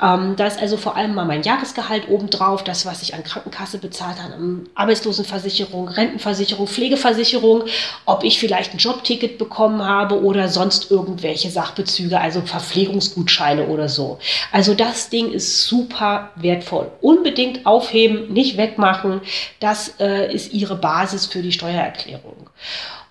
Ähm, 0.04 0.36
da 0.36 0.48
ist 0.48 0.60
also 0.60 0.76
vor 0.76 0.98
allem 0.98 1.16
mal 1.16 1.24
mein 1.24 1.44
Jahresgehalt 1.44 2.10
obendrauf, 2.10 2.62
das, 2.62 2.86
was 2.86 3.02
ich 3.02 3.14
an 3.14 3.24
Krankenkasse 3.24 3.78
bezahlt 3.78 4.22
habe, 4.22 4.36
Arbeitslosenversicherung, 4.76 5.88
Rentenversicherung, 5.88 6.68
Pflegeversicherung, 6.68 7.64
ob 8.06 8.26
ich 8.26 8.38
vielleicht 8.38 8.74
ein 8.74 8.80
Jobticket 8.80 9.38
bekommen 9.38 9.82
habe 9.82 10.22
oder 10.22 10.50
sonst 10.50 10.92
irgendwelche 10.92 11.50
Sachbezüge, 11.50 12.20
also 12.20 12.42
Verpflegungsgutscheine 12.42 13.68
oder 13.68 13.88
so. 13.88 14.20
Also 14.52 14.74
das 14.74 15.10
Ding 15.10 15.32
ist 15.32 15.66
super 15.66 16.32
wertvoll 16.36 16.65
wertvoll. 16.66 16.92
Unbedingt 17.02 17.66
aufheben, 17.66 18.32
nicht 18.34 18.58
wegmachen. 18.58 19.22
Das 19.60 20.00
äh, 20.00 20.34
ist 20.34 20.54
Ihre 20.54 20.76
Basis 20.76 21.26
für 21.26 21.42
die 21.42 21.52
Steuererklärung. 21.52 22.50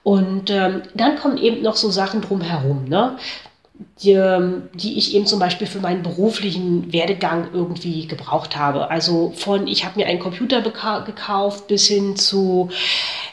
Und 0.02 0.50
ähm, 0.50 0.82
dann 0.94 1.16
kommen 1.16 1.38
eben 1.38 1.62
noch 1.62 1.76
so 1.76 1.90
Sachen 1.90 2.20
drumherum. 2.20 2.84
Ne? 2.88 3.16
Die, 4.02 4.12
ähm, 4.12 4.68
die 4.74 4.96
ich 4.98 5.14
eben 5.14 5.26
zum 5.26 5.40
Beispiel 5.40 5.66
für 5.66 5.80
meinen 5.80 6.02
beruflichen 6.02 6.92
Werdegang 6.92 7.48
irgendwie 7.52 8.06
gebraucht 8.06 8.56
habe. 8.56 8.90
Also 8.90 9.32
von, 9.36 9.66
ich 9.66 9.84
habe 9.84 9.98
mir 9.98 10.06
einen 10.06 10.20
Computer 10.20 10.62
gekauft 10.62 11.66
bis 11.66 11.88
hin 11.88 12.16
zu, 12.16 12.70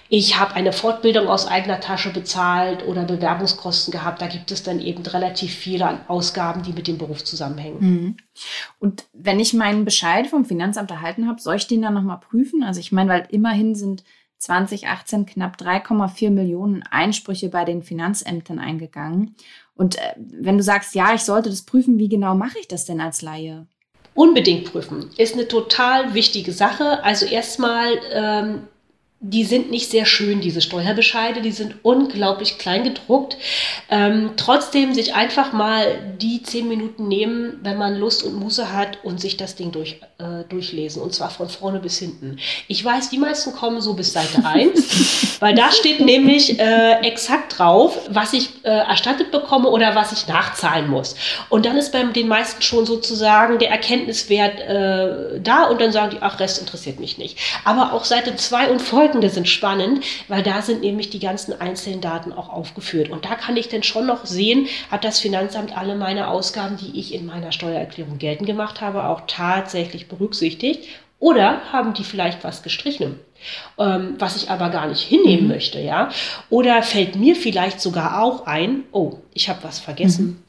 ich 0.09 0.39
habe 0.39 0.55
eine 0.55 0.73
Fortbildung 0.73 1.27
aus 1.27 1.47
eigener 1.47 1.79
Tasche 1.79 2.11
bezahlt 2.11 2.85
oder 2.85 3.03
Bewerbungskosten 3.03 3.91
gehabt. 3.91 4.21
Da 4.21 4.27
gibt 4.27 4.51
es 4.51 4.63
dann 4.63 4.81
eben 4.81 5.05
relativ 5.05 5.53
viele 5.53 5.99
Ausgaben, 6.09 6.63
die 6.63 6.73
mit 6.73 6.87
dem 6.87 6.97
Beruf 6.97 7.23
zusammenhängen. 7.23 7.79
Mhm. 7.79 8.17
Und 8.79 9.05
wenn 9.13 9.39
ich 9.39 9.53
meinen 9.53 9.85
Bescheid 9.85 10.27
vom 10.27 10.45
Finanzamt 10.45 10.91
erhalten 10.91 11.27
habe, 11.27 11.39
soll 11.39 11.55
ich 11.55 11.67
den 11.67 11.83
dann 11.83 11.93
nochmal 11.93 12.19
prüfen? 12.19 12.63
Also 12.63 12.79
ich 12.79 12.91
meine, 12.91 13.09
weil 13.09 13.27
immerhin 13.29 13.75
sind 13.75 14.03
2018 14.39 15.27
knapp 15.27 15.57
3,4 15.57 16.31
Millionen 16.31 16.83
Einsprüche 16.83 17.49
bei 17.49 17.63
den 17.63 17.83
Finanzämtern 17.83 18.57
eingegangen. 18.57 19.35
Und 19.81 19.97
äh, 19.97 20.13
wenn 20.15 20.59
du 20.59 20.63
sagst, 20.63 20.93
ja, 20.93 21.15
ich 21.15 21.21
sollte 21.21 21.49
das 21.49 21.63
prüfen, 21.63 21.97
wie 21.97 22.07
genau 22.07 22.35
mache 22.35 22.59
ich 22.59 22.67
das 22.67 22.85
denn 22.85 23.01
als 23.01 23.23
Laie? 23.23 23.65
Unbedingt 24.13 24.71
prüfen 24.71 25.09
ist 25.17 25.33
eine 25.33 25.47
total 25.47 26.13
wichtige 26.13 26.51
Sache. 26.51 27.03
Also 27.03 27.25
erstmal 27.25 27.97
ähm, 28.11 28.67
die 29.23 29.43
sind 29.43 29.69
nicht 29.69 29.91
sehr 29.91 30.07
schön, 30.07 30.41
diese 30.41 30.61
Steuerbescheide, 30.61 31.43
die 31.43 31.51
sind 31.51 31.75
unglaublich 31.83 32.57
klein 32.57 32.83
gedruckt. 32.83 33.37
Ähm, 33.91 34.31
trotzdem 34.35 34.95
sich 34.95 35.13
einfach 35.13 35.53
mal 35.53 36.15
die 36.19 36.41
zehn 36.41 36.67
Minuten 36.67 37.07
nehmen, 37.07 37.59
wenn 37.61 37.77
man 37.77 37.99
Lust 37.99 38.23
und 38.23 38.33
Muße 38.33 38.73
hat 38.73 38.97
und 39.03 39.21
sich 39.21 39.37
das 39.37 39.55
Ding 39.55 39.71
durch, 39.71 40.01
äh, 40.17 40.43
durchlesen 40.49 41.03
und 41.03 41.13
zwar 41.13 41.29
von 41.29 41.49
vorne 41.49 41.79
bis 41.79 41.99
hinten. 41.99 42.37
Ich 42.67 42.83
weiß, 42.83 43.11
die 43.11 43.19
meisten 43.19 43.53
kommen 43.53 43.79
so 43.79 43.93
bis 43.93 44.11
Seite 44.11 44.43
1, 44.43 45.37
weil 45.39 45.53
da 45.53 45.71
steht 45.71 45.99
nämlich 45.99 46.59
äh, 46.59 47.01
exakt 47.01 47.59
drauf, 47.59 47.99
was 48.09 48.33
ich 48.33 48.49
äh, 48.63 48.69
erstattet 48.69 49.29
bekomme 49.29 49.69
oder 49.69 49.93
was 49.93 50.13
ich 50.13 50.27
nachzahlen 50.27 50.89
muss. 50.89 51.15
Und 51.49 51.67
dann 51.67 51.77
ist 51.77 51.91
bei 51.91 52.01
den 52.01 52.27
meisten 52.27 52.63
schon 52.63 52.87
sozusagen 52.87 53.59
der 53.59 53.69
Erkenntniswert 53.69 54.59
äh, 54.61 55.39
da 55.39 55.65
und 55.65 55.79
dann 55.79 55.91
sagen 55.91 56.09
die, 56.09 56.21
ach, 56.21 56.39
Rest 56.39 56.59
interessiert 56.59 56.99
mich 56.99 57.19
nicht. 57.19 57.37
Aber 57.65 57.93
auch 57.93 58.05
Seite 58.05 58.35
2 58.35 58.71
und 58.71 58.81
folgende 58.81 59.10
folgende 59.11 59.29
sind 59.29 59.49
spannend, 59.49 60.05
weil 60.29 60.41
da 60.41 60.61
sind 60.61 60.81
nämlich 60.81 61.09
die 61.09 61.19
ganzen 61.19 61.59
einzelnen 61.59 61.99
Daten 61.99 62.31
auch 62.31 62.47
aufgeführt. 62.47 63.09
Und 63.09 63.25
da 63.25 63.35
kann 63.35 63.57
ich 63.57 63.67
dann 63.67 63.83
schon 63.83 64.07
noch 64.07 64.25
sehen, 64.25 64.67
hat 64.89 65.03
das 65.03 65.19
Finanzamt 65.19 65.77
alle 65.77 65.95
meine 65.95 66.27
Ausgaben, 66.27 66.77
die 66.77 66.97
ich 66.97 67.13
in 67.13 67.25
meiner 67.25 67.51
Steuererklärung 67.51 68.19
geltend 68.19 68.47
gemacht 68.47 68.79
habe, 68.79 69.03
auch 69.03 69.23
tatsächlich 69.27 70.07
berücksichtigt. 70.07 70.87
Oder 71.21 71.61
haben 71.71 71.93
die 71.93 72.03
vielleicht 72.03 72.43
was 72.43 72.63
gestrichen? 72.63 73.21
ähm, 73.77 74.15
was 74.19 74.35
ich 74.35 74.49
aber 74.49 74.69
gar 74.69 74.87
nicht 74.87 75.01
hinnehmen 75.01 75.43
mhm. 75.43 75.49
möchte, 75.49 75.79
ja. 75.79 76.09
Oder 76.49 76.83
fällt 76.83 77.15
mir 77.15 77.35
vielleicht 77.35 77.81
sogar 77.81 78.21
auch 78.21 78.45
ein, 78.45 78.83
oh, 78.91 79.13
ich 79.33 79.49
habe 79.49 79.63
was 79.63 79.79
vergessen. 79.79 80.25
Mhm. 80.25 80.43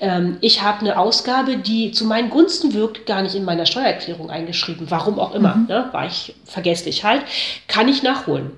Ähm, 0.00 0.36
ich 0.40 0.62
habe 0.62 0.80
eine 0.80 0.98
Ausgabe, 0.98 1.56
die 1.56 1.92
zu 1.92 2.04
meinen 2.04 2.30
Gunsten 2.30 2.74
wirkt, 2.74 3.06
gar 3.06 3.22
nicht 3.22 3.34
in 3.34 3.44
meiner 3.44 3.66
Steuererklärung 3.66 4.30
eingeschrieben. 4.30 4.90
Warum 4.90 5.18
auch 5.18 5.34
immer, 5.34 5.56
mhm. 5.56 5.66
ne? 5.66 5.88
war 5.92 6.06
ich 6.06 6.34
vergesslich 6.44 7.04
halt, 7.04 7.22
kann 7.68 7.88
ich 7.88 8.02
nachholen. 8.02 8.52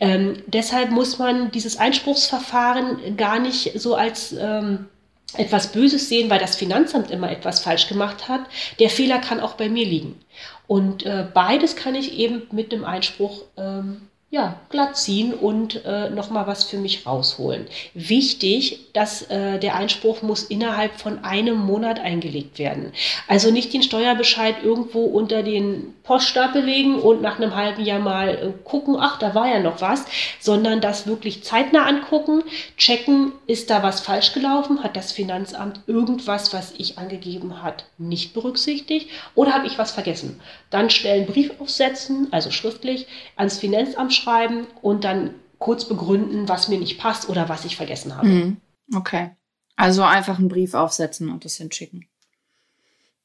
Ähm, 0.00 0.42
deshalb 0.46 0.90
muss 0.90 1.18
man 1.18 1.50
dieses 1.50 1.78
Einspruchsverfahren 1.78 3.16
gar 3.16 3.38
nicht 3.38 3.80
so 3.80 3.94
als 3.94 4.32
ähm, 4.32 4.86
etwas 5.36 5.70
Böses 5.70 6.08
sehen, 6.08 6.28
weil 6.28 6.40
das 6.40 6.56
Finanzamt 6.56 7.10
immer 7.10 7.30
etwas 7.30 7.60
falsch 7.60 7.88
gemacht 7.88 8.28
hat. 8.28 8.40
Der 8.80 8.90
Fehler 8.90 9.18
kann 9.18 9.38
auch 9.38 9.54
bei 9.54 9.68
mir 9.68 9.86
liegen. 9.86 10.20
Und 10.70 11.04
äh, 11.04 11.26
beides 11.34 11.74
kann 11.74 11.96
ich 11.96 12.16
eben 12.16 12.42
mit 12.52 12.70
dem 12.70 12.84
Einspruch 12.84 13.42
ähm, 13.56 14.02
ja, 14.32 14.60
glatt 14.68 14.96
ziehen 14.96 15.34
und 15.34 15.84
äh, 15.84 16.08
nochmal 16.08 16.46
was 16.46 16.62
für 16.62 16.76
mich 16.76 17.04
rausholen. 17.04 17.66
Wichtig, 17.94 18.92
dass 18.92 19.22
äh, 19.22 19.58
der 19.58 19.74
Einspruch 19.74 20.22
muss 20.22 20.44
innerhalb 20.44 21.00
von 21.00 21.24
einem 21.24 21.58
Monat 21.58 21.98
eingelegt 21.98 22.60
werden. 22.60 22.92
Also 23.26 23.50
nicht 23.50 23.72
den 23.72 23.82
Steuerbescheid 23.82 24.62
irgendwo 24.62 25.04
unter 25.04 25.42
den 25.42 25.94
Poststapel 26.04 26.62
legen 26.62 27.00
und 27.00 27.22
nach 27.22 27.40
einem 27.40 27.56
halben 27.56 27.84
Jahr 27.84 27.98
mal 27.98 28.28
äh, 28.28 28.52
gucken, 28.62 28.96
ach, 29.00 29.18
da 29.18 29.34
war 29.34 29.48
ja 29.48 29.58
noch 29.58 29.80
was, 29.80 30.04
sondern 30.38 30.80
das 30.80 31.08
wirklich 31.08 31.42
zeitnah 31.42 31.86
angucken, 31.86 32.44
checken, 32.76 33.32
ist 33.48 33.68
da 33.68 33.82
was 33.82 34.00
falsch 34.00 34.32
gelaufen, 34.32 34.84
hat 34.84 34.96
das 34.96 35.10
Finanzamt 35.10 35.80
irgendwas, 35.88 36.52
was 36.52 36.72
ich 36.78 36.98
angegeben 36.98 37.64
hat, 37.64 37.86
nicht 37.98 38.32
berücksichtigt 38.32 39.10
oder 39.34 39.54
habe 39.54 39.66
ich 39.66 39.76
was 39.76 39.90
vergessen. 39.90 40.40
Dann 40.70 40.88
schnell 40.88 41.18
einen 41.18 41.26
Brief 41.26 41.50
aufsetzen, 41.58 42.28
also 42.30 42.52
schriftlich, 42.52 43.08
ans 43.34 43.58
Finanzamt 43.58 44.19
aufschreiben 44.20 44.66
und 44.82 45.04
dann 45.04 45.34
kurz 45.58 45.84
begründen, 45.84 46.48
was 46.48 46.68
mir 46.68 46.78
nicht 46.78 46.98
passt 46.98 47.28
oder 47.28 47.48
was 47.48 47.64
ich 47.64 47.76
vergessen 47.76 48.16
habe. 48.16 48.26
Mhm. 48.26 48.56
Okay. 48.94 49.30
Also 49.76 50.02
einfach 50.02 50.38
einen 50.38 50.48
Brief 50.48 50.74
aufsetzen 50.74 51.30
und 51.30 51.44
das 51.44 51.56
hinschicken. 51.56 52.06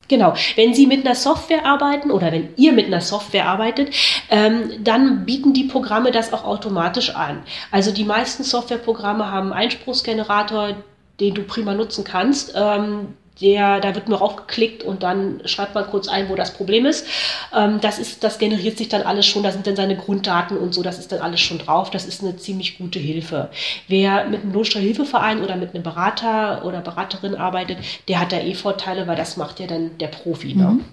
Genau. 0.08 0.36
Wenn 0.55 0.73
Sie 0.73 0.86
mit 0.86 1.05
einer 1.05 1.15
Software 1.15 1.65
arbeiten 1.65 2.12
oder 2.12 2.31
wenn 2.31 2.49
ihr 2.58 2.73
mit 2.73 2.86
einer 2.86 3.01
Software 3.01 3.47
arbeitet, 3.47 3.93
ähm, 4.29 4.84
dann 4.84 5.25
bieten 5.25 5.53
die 5.53 5.63
Programme 5.63 6.12
das 6.12 6.31
auch 6.31 6.43
automatisch 6.43 7.15
an. 7.15 7.41
Also 7.71 7.91
die 7.91 8.03
meisten 8.03 8.43
Softwareprogramme 8.43 9.31
haben 9.31 9.51
einen 9.51 9.63
Einspruchsgenerator, 9.63 10.75
den 11.19 11.34
du 11.34 11.41
prima 11.43 11.73
nutzen 11.73 12.03
kannst. 12.03 12.53
Ähm, 12.55 13.15
der, 13.41 13.80
da 13.82 13.95
wird 13.95 14.08
nur 14.08 14.19
raufgeklickt 14.19 14.84
und 14.84 15.04
dann 15.04 15.41
schreibt 15.45 15.76
man 15.76 15.86
kurz 15.88 16.08
ein, 16.08 16.30
wo 16.30 16.36
das 16.36 16.54
Problem 16.54 16.86
ist. 16.86 17.06
Ähm, 17.54 17.82
das 17.82 18.00
ist, 18.00 18.24
das 18.24 18.39
generiert 18.39 18.78
sich 18.78 18.89
dann 18.89 19.02
alles 19.02 19.26
schon, 19.26 19.43
da 19.43 19.52
sind 19.52 19.67
dann 19.67 19.76
seine 19.76 19.98
Grunddaten 19.98 20.58
und 20.58 20.74
so, 20.74 20.84
das 20.84 21.00
ist 21.00 21.12
dann 21.12 21.19
alles 21.19 21.41
schon 21.41 21.60
drauf. 21.60 21.89
Das 21.89 22.06
ist 22.06 22.24
eine 22.24 22.38
ziemlich 22.38 22.78
gute 22.78 23.00
Hilfe. 23.00 23.50
Wer 23.88 24.26
mit 24.26 24.43
einem 24.43 24.54
Lohnsteuerhilfeverein 24.54 25.41
oder 25.41 25.56
mit 25.58 25.74
einem 25.74 25.84
Berater 25.84 26.65
oder 26.65 26.82
Beraterin 26.82 27.36
arbeitet, 27.36 27.80
der 28.08 28.19
hat 28.19 28.32
da 28.32 28.39
eh 28.39 28.54
Vorteile, 28.54 29.08
weil 29.08 29.17
das 29.17 29.38
macht 29.38 29.60
ja 29.60 29.67
dann 29.67 29.98
der 29.98 30.08
Profi. 30.08 30.56
Ne? 30.56 30.65
Mhm. 30.65 30.86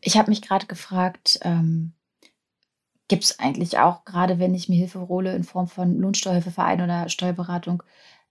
Ich 0.00 0.16
habe 0.16 0.30
mich 0.30 0.42
gerade 0.42 0.66
gefragt, 0.66 1.40
ähm, 1.42 1.92
gibt 3.08 3.24
es 3.24 3.38
eigentlich 3.40 3.78
auch, 3.78 4.04
gerade 4.04 4.38
wenn 4.38 4.54
ich 4.54 4.68
mir 4.68 4.76
Hilfe 4.76 5.08
hole 5.08 5.34
in 5.34 5.42
Form 5.42 5.66
von 5.66 5.98
Lohnsteuerhilfeverein 5.98 6.80
oder 6.80 7.08
Steuerberatung, 7.08 7.82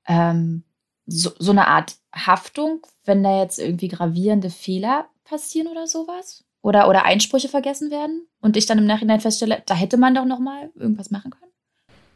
ähm, 0.07 0.63
so, 1.09 1.31
so 1.39 1.51
eine 1.51 1.67
Art 1.67 1.95
Haftung, 2.13 2.85
wenn 3.05 3.23
da 3.23 3.41
jetzt 3.41 3.59
irgendwie 3.59 3.87
gravierende 3.87 4.49
Fehler 4.49 5.07
passieren 5.23 5.67
oder 5.67 5.87
sowas? 5.87 6.43
Oder, 6.61 6.89
oder 6.89 7.05
Einsprüche 7.05 7.47
vergessen 7.47 7.89
werden 7.89 8.27
und 8.41 8.57
ich 8.57 8.65
dann 8.65 8.79
im 8.79 8.85
Nachhinein 8.85 9.21
feststelle, 9.21 9.63
da 9.65 9.75
hätte 9.75 9.97
man 9.97 10.13
doch 10.13 10.25
noch 10.25 10.39
mal 10.39 10.69
irgendwas 10.75 11.09
machen 11.09 11.31
können? 11.31 11.51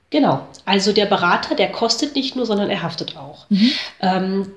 Genau. 0.09 0.45
Also 0.65 0.91
der 0.91 1.05
Berater, 1.05 1.55
der 1.55 1.71
kostet 1.71 2.15
nicht 2.15 2.35
nur, 2.35 2.45
sondern 2.45 2.69
er 2.69 2.83
haftet 2.83 3.17
auch. 3.17 3.49
Mhm. 3.49 3.71
Ähm, 4.01 4.51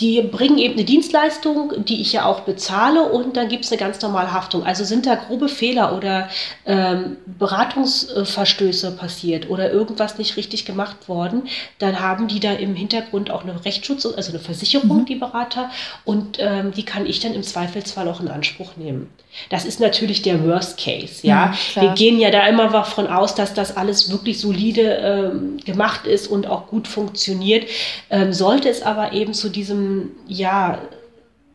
die 0.00 0.20
bringen 0.20 0.58
eben 0.58 0.74
eine 0.74 0.84
Dienstleistung, 0.84 1.84
die 1.84 2.00
ich 2.00 2.12
ja 2.12 2.26
auch 2.26 2.40
bezahle 2.40 3.02
und 3.02 3.36
dann 3.36 3.48
gibt 3.48 3.64
es 3.64 3.72
eine 3.72 3.78
ganz 3.78 4.00
normale 4.02 4.32
Haftung. 4.32 4.64
Also 4.64 4.84
sind 4.84 5.06
da 5.06 5.14
grobe 5.14 5.48
Fehler 5.48 5.96
oder 5.96 6.28
ähm, 6.66 7.16
Beratungsverstöße 7.38 8.92
passiert 8.92 9.48
oder 9.48 9.72
irgendwas 9.72 10.18
nicht 10.18 10.36
richtig 10.36 10.66
gemacht 10.66 11.08
worden, 11.08 11.48
dann 11.78 12.00
haben 12.00 12.28
die 12.28 12.40
da 12.40 12.52
im 12.52 12.74
Hintergrund 12.74 13.30
auch 13.30 13.42
eine 13.42 13.64
Rechtsschutz, 13.64 14.04
also 14.04 14.30
eine 14.30 14.40
Versicherung, 14.40 15.00
mhm. 15.00 15.06
die 15.06 15.14
Berater, 15.14 15.70
und 16.04 16.36
ähm, 16.40 16.72
die 16.72 16.84
kann 16.84 17.06
ich 17.06 17.20
dann 17.20 17.34
im 17.34 17.42
Zweifelsfall 17.42 18.08
auch 18.08 18.20
in 18.20 18.28
Anspruch 18.28 18.76
nehmen. 18.76 19.10
Das 19.50 19.64
ist 19.64 19.80
natürlich 19.80 20.22
der 20.22 20.44
Worst 20.44 20.78
Case, 20.78 21.26
ja. 21.26 21.54
ja 21.74 21.82
Wir 21.82 21.90
gehen 21.90 22.18
ja 22.18 22.30
da 22.30 22.46
immer 22.46 22.68
davon 22.68 23.06
aus, 23.06 23.34
dass 23.34 23.54
das 23.54 23.76
alles 23.76 24.10
wirklich 24.10 24.40
solide 24.40 24.82
ähm, 24.82 25.58
gemacht 25.64 26.06
ist 26.06 26.26
und 26.26 26.46
auch 26.46 26.66
gut 26.68 26.88
funktioniert. 26.88 27.68
Ähm, 28.10 28.32
sollte 28.32 28.68
es 28.68 28.82
aber 28.82 29.12
eben 29.12 29.34
zu 29.34 29.48
diesem, 29.48 29.85
ja, 30.26 30.78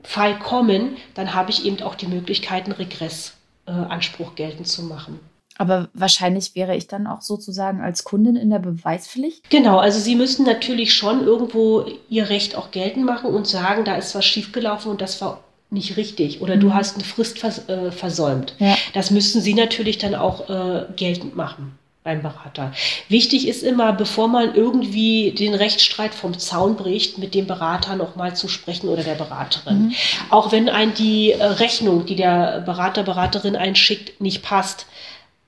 Fall 0.03 0.39
kommen, 0.39 0.97
dann 1.13 1.33
habe 1.33 1.51
ich 1.51 1.65
eben 1.65 1.81
auch 1.81 1.95
die 1.95 2.07
Möglichkeit, 2.07 2.65
einen 2.65 2.73
Regressanspruch 2.73 4.31
äh, 4.31 4.35
geltend 4.35 4.67
zu 4.67 4.83
machen. 4.83 5.19
Aber 5.57 5.89
wahrscheinlich 5.93 6.55
wäre 6.55 6.75
ich 6.75 6.87
dann 6.87 7.05
auch 7.05 7.21
sozusagen 7.21 7.81
als 7.81 8.03
Kundin 8.03 8.35
in 8.35 8.49
der 8.49 8.59
Beweispflicht. 8.59 9.47
Genau, 9.51 9.77
also 9.77 9.99
Sie 9.99 10.15
müssen 10.15 10.43
natürlich 10.43 10.93
schon 10.93 11.23
irgendwo 11.23 11.85
Ihr 12.09 12.29
Recht 12.29 12.55
auch 12.55 12.71
geltend 12.71 13.05
machen 13.05 13.29
und 13.31 13.45
sagen, 13.45 13.85
da 13.85 13.95
ist 13.95 14.15
was 14.15 14.25
schiefgelaufen 14.25 14.89
und 14.89 15.01
das 15.01 15.21
war 15.21 15.43
nicht 15.69 15.97
richtig 15.97 16.41
oder 16.41 16.55
mhm. 16.55 16.61
du 16.61 16.73
hast 16.73 16.95
eine 16.95 17.03
Frist 17.03 17.39
vers 17.39 17.69
äh, 17.69 17.91
versäumt. 17.91 18.55
Ja. 18.59 18.75
Das 18.93 19.11
müssten 19.11 19.39
Sie 19.41 19.53
natürlich 19.53 19.99
dann 19.99 20.15
auch 20.15 20.49
äh, 20.49 20.85
geltend 20.95 21.35
machen 21.35 21.77
beim 22.03 22.21
Berater. 22.21 22.71
Wichtig 23.09 23.47
ist 23.47 23.61
immer, 23.61 23.93
bevor 23.93 24.27
man 24.27 24.55
irgendwie 24.55 25.31
den 25.31 25.53
Rechtsstreit 25.53 26.15
vom 26.15 26.37
Zaun 26.39 26.75
bricht, 26.75 27.19
mit 27.19 27.35
dem 27.35 27.45
Berater 27.45 27.95
nochmal 27.95 28.35
zu 28.35 28.47
sprechen 28.47 28.89
oder 28.89 29.03
der 29.03 29.15
Beraterin. 29.15 29.83
Mhm. 29.83 29.95
Auch 30.31 30.51
wenn 30.51 30.67
ein 30.67 30.95
die 30.95 31.31
äh, 31.31 31.43
Rechnung, 31.43 32.05
die 32.05 32.15
der 32.15 32.61
Berater, 32.61 33.03
Beraterin 33.03 33.55
einschickt, 33.55 34.19
nicht 34.19 34.41
passt, 34.41 34.87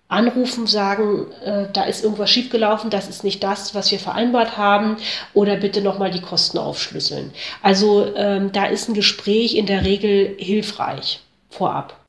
anrufen, 0.09 0.67
sagen, 0.67 1.31
äh, 1.43 1.65
da 1.73 1.83
ist 1.85 2.03
irgendwas 2.03 2.29
schiefgelaufen, 2.29 2.91
das 2.91 3.09
ist 3.09 3.23
nicht 3.23 3.43
das, 3.43 3.73
was 3.73 3.89
wir 3.89 3.99
vereinbart 3.99 4.55
haben, 4.57 4.97
oder 5.33 5.55
bitte 5.55 5.81
nochmal 5.81 6.11
die 6.11 6.21
Kosten 6.21 6.59
aufschlüsseln. 6.59 7.33
Also 7.63 8.13
ähm, 8.15 8.51
da 8.51 8.65
ist 8.65 8.89
ein 8.89 8.93
Gespräch 8.93 9.55
in 9.55 9.65
der 9.65 9.83
Regel 9.83 10.35
hilfreich 10.37 11.19
vorab. 11.49 12.02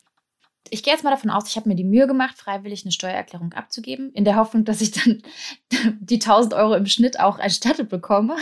Ich 0.75 0.83
gehe 0.83 0.93
jetzt 0.93 1.05
mal 1.05 1.11
davon 1.11 1.31
aus, 1.31 1.49
ich 1.49 1.57
habe 1.57 1.69
mir 1.69 1.77
die 1.77 1.85
Mühe 1.85 2.09
gemacht, 2.09 2.37
freiwillig 2.37 2.85
eine 2.85 2.91
Steuererklärung 2.91 3.53
abzugeben, 3.53 4.11
in 4.13 4.25
der 4.25 4.35
Hoffnung, 4.35 4.65
dass 4.65 4.81
ich 4.81 4.91
dann 4.91 5.23
die 6.01 6.17
1000 6.17 6.53
Euro 6.53 6.75
im 6.75 6.87
Schnitt 6.87 7.21
auch 7.21 7.39
erstattet 7.39 7.89
bekomme. 7.89 8.37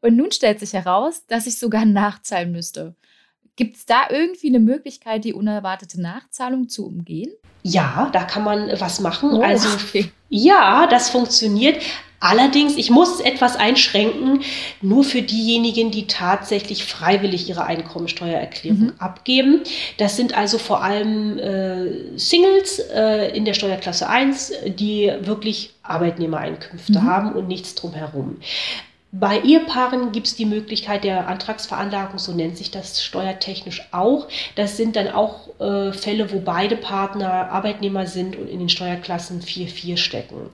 Und 0.00 0.16
nun 0.16 0.32
stellt 0.32 0.58
sich 0.58 0.72
heraus, 0.72 1.24
dass 1.28 1.46
ich 1.46 1.58
sogar 1.58 1.84
nachzahlen 1.84 2.50
müsste. 2.50 2.96
Gibt 3.54 3.76
es 3.76 3.86
da 3.86 4.08
irgendwie 4.10 4.48
eine 4.48 4.58
Möglichkeit, 4.58 5.24
die 5.24 5.32
unerwartete 5.32 6.00
Nachzahlung 6.00 6.68
zu 6.68 6.86
umgehen? 6.86 7.32
Ja, 7.62 8.10
da 8.12 8.24
kann 8.24 8.42
man 8.42 8.68
was 8.80 8.98
machen. 8.98 9.32
Oh, 9.32 9.40
also 9.40 9.68
okay. 9.74 10.10
ja, 10.28 10.88
das 10.88 11.08
funktioniert. 11.08 11.80
Allerdings, 12.24 12.78
ich 12.78 12.88
muss 12.88 13.20
etwas 13.20 13.54
einschränken, 13.54 14.40
nur 14.80 15.04
für 15.04 15.20
diejenigen, 15.20 15.90
die 15.90 16.06
tatsächlich 16.06 16.86
freiwillig 16.86 17.50
ihre 17.50 17.64
Einkommensteuererklärung 17.64 18.78
mhm. 18.78 18.92
abgeben. 18.98 19.60
Das 19.98 20.16
sind 20.16 20.34
also 20.34 20.56
vor 20.56 20.82
allem 20.82 21.38
äh, 21.38 22.18
Singles 22.18 22.78
äh, 22.78 23.36
in 23.36 23.44
der 23.44 23.52
Steuerklasse 23.52 24.08
1, 24.08 24.52
die 24.78 25.12
wirklich 25.20 25.74
Arbeitnehmereinkünfte 25.82 26.98
mhm. 26.98 27.02
haben 27.02 27.32
und 27.34 27.46
nichts 27.46 27.74
drumherum. 27.74 28.38
Bei 29.16 29.40
Ehepaaren 29.42 30.10
gibt 30.10 30.26
es 30.26 30.34
die 30.34 30.44
Möglichkeit 30.44 31.04
der 31.04 31.28
Antragsveranlagung, 31.28 32.18
so 32.18 32.32
nennt 32.32 32.56
sich 32.56 32.72
das 32.72 33.04
steuertechnisch 33.04 33.86
auch. 33.92 34.26
Das 34.56 34.76
sind 34.76 34.96
dann 34.96 35.08
auch 35.08 35.60
äh, 35.60 35.92
Fälle, 35.92 36.32
wo 36.32 36.40
beide 36.40 36.74
Partner 36.76 37.48
Arbeitnehmer 37.52 38.08
sind 38.08 38.34
und 38.34 38.48
in 38.48 38.58
den 38.58 38.68
Steuerklassen 38.68 39.40
4-4 39.40 39.98
stecken. 39.98 40.50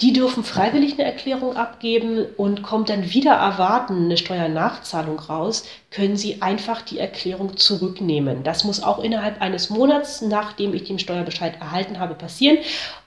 Die 0.00 0.12
dürfen 0.12 0.42
freiwillig 0.42 0.94
eine 0.94 1.04
Erklärung 1.04 1.56
abgeben 1.56 2.26
und 2.36 2.64
kommt 2.64 2.88
dann 2.88 3.12
wieder 3.12 3.34
erwarten 3.34 4.06
eine 4.06 4.16
Steuernachzahlung 4.16 5.20
raus, 5.20 5.64
können 5.92 6.16
Sie 6.16 6.40
einfach 6.40 6.82
die 6.82 6.98
Erklärung 6.98 7.56
zurücknehmen. 7.56 8.42
Das 8.44 8.64
muss 8.64 8.82
auch 8.82 8.98
innerhalb 8.98 9.40
eines 9.40 9.68
Monats, 9.70 10.22
nachdem 10.22 10.72
ich 10.74 10.84
den 10.84 10.98
Steuerbescheid 10.98 11.60
erhalten 11.60 11.98
habe, 11.98 12.14
passieren. 12.14 12.58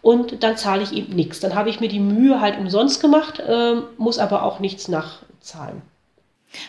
Und 0.02 0.44
dann 0.44 0.56
zahle 0.56 0.84
ich 0.84 0.94
eben 0.94 1.16
nichts. 1.16 1.40
Dann 1.40 1.56
habe 1.56 1.70
ich 1.70 1.80
mir 1.80 1.90
die 1.90 2.00
Mühe 2.00 2.40
halt 2.40 2.60
umsonst 2.60 3.02
gemacht, 3.02 3.40
äh, 3.40 3.76
muss 3.98 4.20
aber 4.20 4.44
auch 4.44 4.60
nichts 4.60 4.88
nachzahlen. 4.88 5.82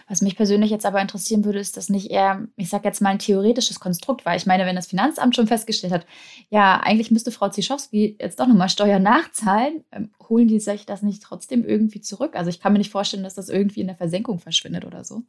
Was 0.08 0.22
mich 0.22 0.36
persönlich 0.36 0.70
jetzt 0.70 0.86
aber 0.86 1.00
interessieren 1.00 1.44
würde, 1.44 1.58
ist 1.58 1.76
das 1.76 1.88
nicht 1.88 2.10
eher, 2.10 2.46
ich 2.56 2.68
sage 2.68 2.84
jetzt 2.84 3.00
mal, 3.00 3.10
ein 3.10 3.18
theoretisches 3.18 3.80
Konstrukt, 3.80 4.24
weil 4.26 4.36
ich 4.36 4.46
meine, 4.46 4.66
wenn 4.66 4.76
das 4.76 4.86
Finanzamt 4.86 5.36
schon 5.36 5.46
festgestellt 5.46 5.92
hat, 5.92 6.06
ja, 6.50 6.80
eigentlich 6.80 7.10
müsste 7.10 7.30
Frau 7.30 7.48
Zischowski 7.48 8.16
jetzt 8.20 8.40
doch 8.40 8.46
nochmal 8.46 8.68
Steuern 8.68 9.02
nachzahlen, 9.02 9.84
ähm, 9.92 10.10
holen 10.28 10.48
die 10.48 10.60
sich 10.60 10.86
das 10.86 11.02
nicht 11.02 11.22
trotzdem 11.22 11.64
irgendwie 11.64 12.00
zurück? 12.00 12.34
Also 12.34 12.50
ich 12.50 12.60
kann 12.60 12.72
mir 12.72 12.78
nicht 12.78 12.90
vorstellen, 12.90 13.22
dass 13.22 13.34
das 13.34 13.48
irgendwie 13.48 13.80
in 13.80 13.86
der 13.86 13.96
Versenkung 13.96 14.38
verschwindet 14.38 14.84
oder 14.84 15.04
so. 15.04 15.22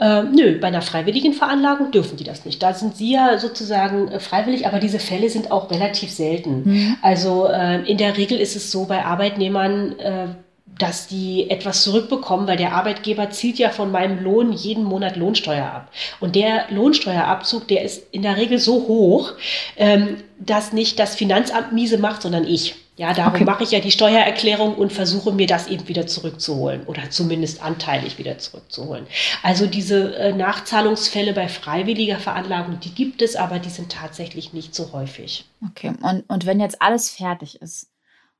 Ähm, 0.00 0.32
nö, 0.32 0.58
bei 0.58 0.66
einer 0.68 0.82
freiwilligen 0.82 1.34
Veranlagung 1.34 1.92
dürfen 1.92 2.16
die 2.16 2.24
das 2.24 2.44
nicht. 2.44 2.60
Da 2.62 2.74
sind 2.74 2.96
sie 2.96 3.12
ja 3.12 3.38
sozusagen 3.38 4.08
äh, 4.08 4.18
freiwillig, 4.18 4.66
aber 4.66 4.80
diese 4.80 4.98
Fälle 4.98 5.30
sind 5.30 5.52
auch 5.52 5.70
relativ 5.70 6.10
selten. 6.10 6.62
Mhm. 6.64 6.96
Also 7.00 7.46
äh, 7.46 7.88
in 7.88 7.96
der 7.96 8.16
Regel 8.16 8.40
ist 8.40 8.56
es 8.56 8.72
so 8.72 8.86
bei 8.86 9.04
Arbeitnehmern, 9.04 9.98
äh, 10.00 10.26
dass 10.66 11.06
die 11.06 11.50
etwas 11.50 11.82
zurückbekommen, 11.82 12.46
weil 12.46 12.56
der 12.56 12.72
Arbeitgeber 12.72 13.30
zielt 13.30 13.58
ja 13.58 13.70
von 13.70 13.90
meinem 13.90 14.22
Lohn 14.22 14.52
jeden 14.52 14.84
Monat 14.84 15.16
Lohnsteuer 15.16 15.66
ab. 15.66 15.90
Und 16.20 16.36
der 16.36 16.66
Lohnsteuerabzug, 16.70 17.68
der 17.68 17.82
ist 17.82 18.12
in 18.12 18.22
der 18.22 18.36
Regel 18.36 18.58
so 18.58 18.88
hoch, 18.88 19.32
ähm, 19.76 20.16
dass 20.38 20.72
nicht 20.72 20.98
das 20.98 21.14
Finanzamt 21.14 21.72
miese 21.72 21.98
macht, 21.98 22.22
sondern 22.22 22.46
ich. 22.46 22.76
Ja, 22.96 23.12
darum 23.12 23.34
okay. 23.34 23.44
mache 23.44 23.64
ich 23.64 23.72
ja 23.72 23.80
die 23.80 23.90
Steuererklärung 23.90 24.76
und 24.76 24.92
versuche 24.92 25.32
mir 25.32 25.48
das 25.48 25.66
eben 25.66 25.88
wieder 25.88 26.06
zurückzuholen 26.06 26.84
oder 26.86 27.10
zumindest 27.10 27.60
anteilig 27.60 28.18
wieder 28.18 28.38
zurückzuholen. 28.38 29.08
Also 29.42 29.66
diese 29.66 30.14
äh, 30.14 30.32
Nachzahlungsfälle 30.32 31.32
bei 31.32 31.48
freiwilliger 31.48 32.20
Veranlagung, 32.20 32.78
die 32.78 32.94
gibt 32.94 33.20
es, 33.20 33.34
aber 33.34 33.58
die 33.58 33.70
sind 33.70 33.90
tatsächlich 33.90 34.52
nicht 34.52 34.76
so 34.76 34.92
häufig. 34.92 35.44
Okay, 35.70 35.92
und, 36.02 36.22
und 36.28 36.46
wenn 36.46 36.60
jetzt 36.60 36.80
alles 36.80 37.10
fertig 37.10 37.60
ist 37.60 37.88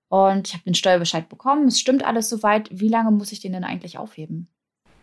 und 0.09 0.49
ich 0.49 0.55
habe 0.55 0.65
den 0.65 0.75
Steuerbescheid 0.75 1.29
bekommen, 1.29 1.69
es 1.69 1.81
stimmt 1.81 2.05
alles 2.05 2.29
soweit, 2.29 2.69
wie 2.73 2.89
lange 2.89 3.11
muss 3.11 3.33
ich 3.33 3.41
den 3.41 3.53
denn 3.53 3.65
eigentlich 3.65 3.99
aufheben? 3.99 4.49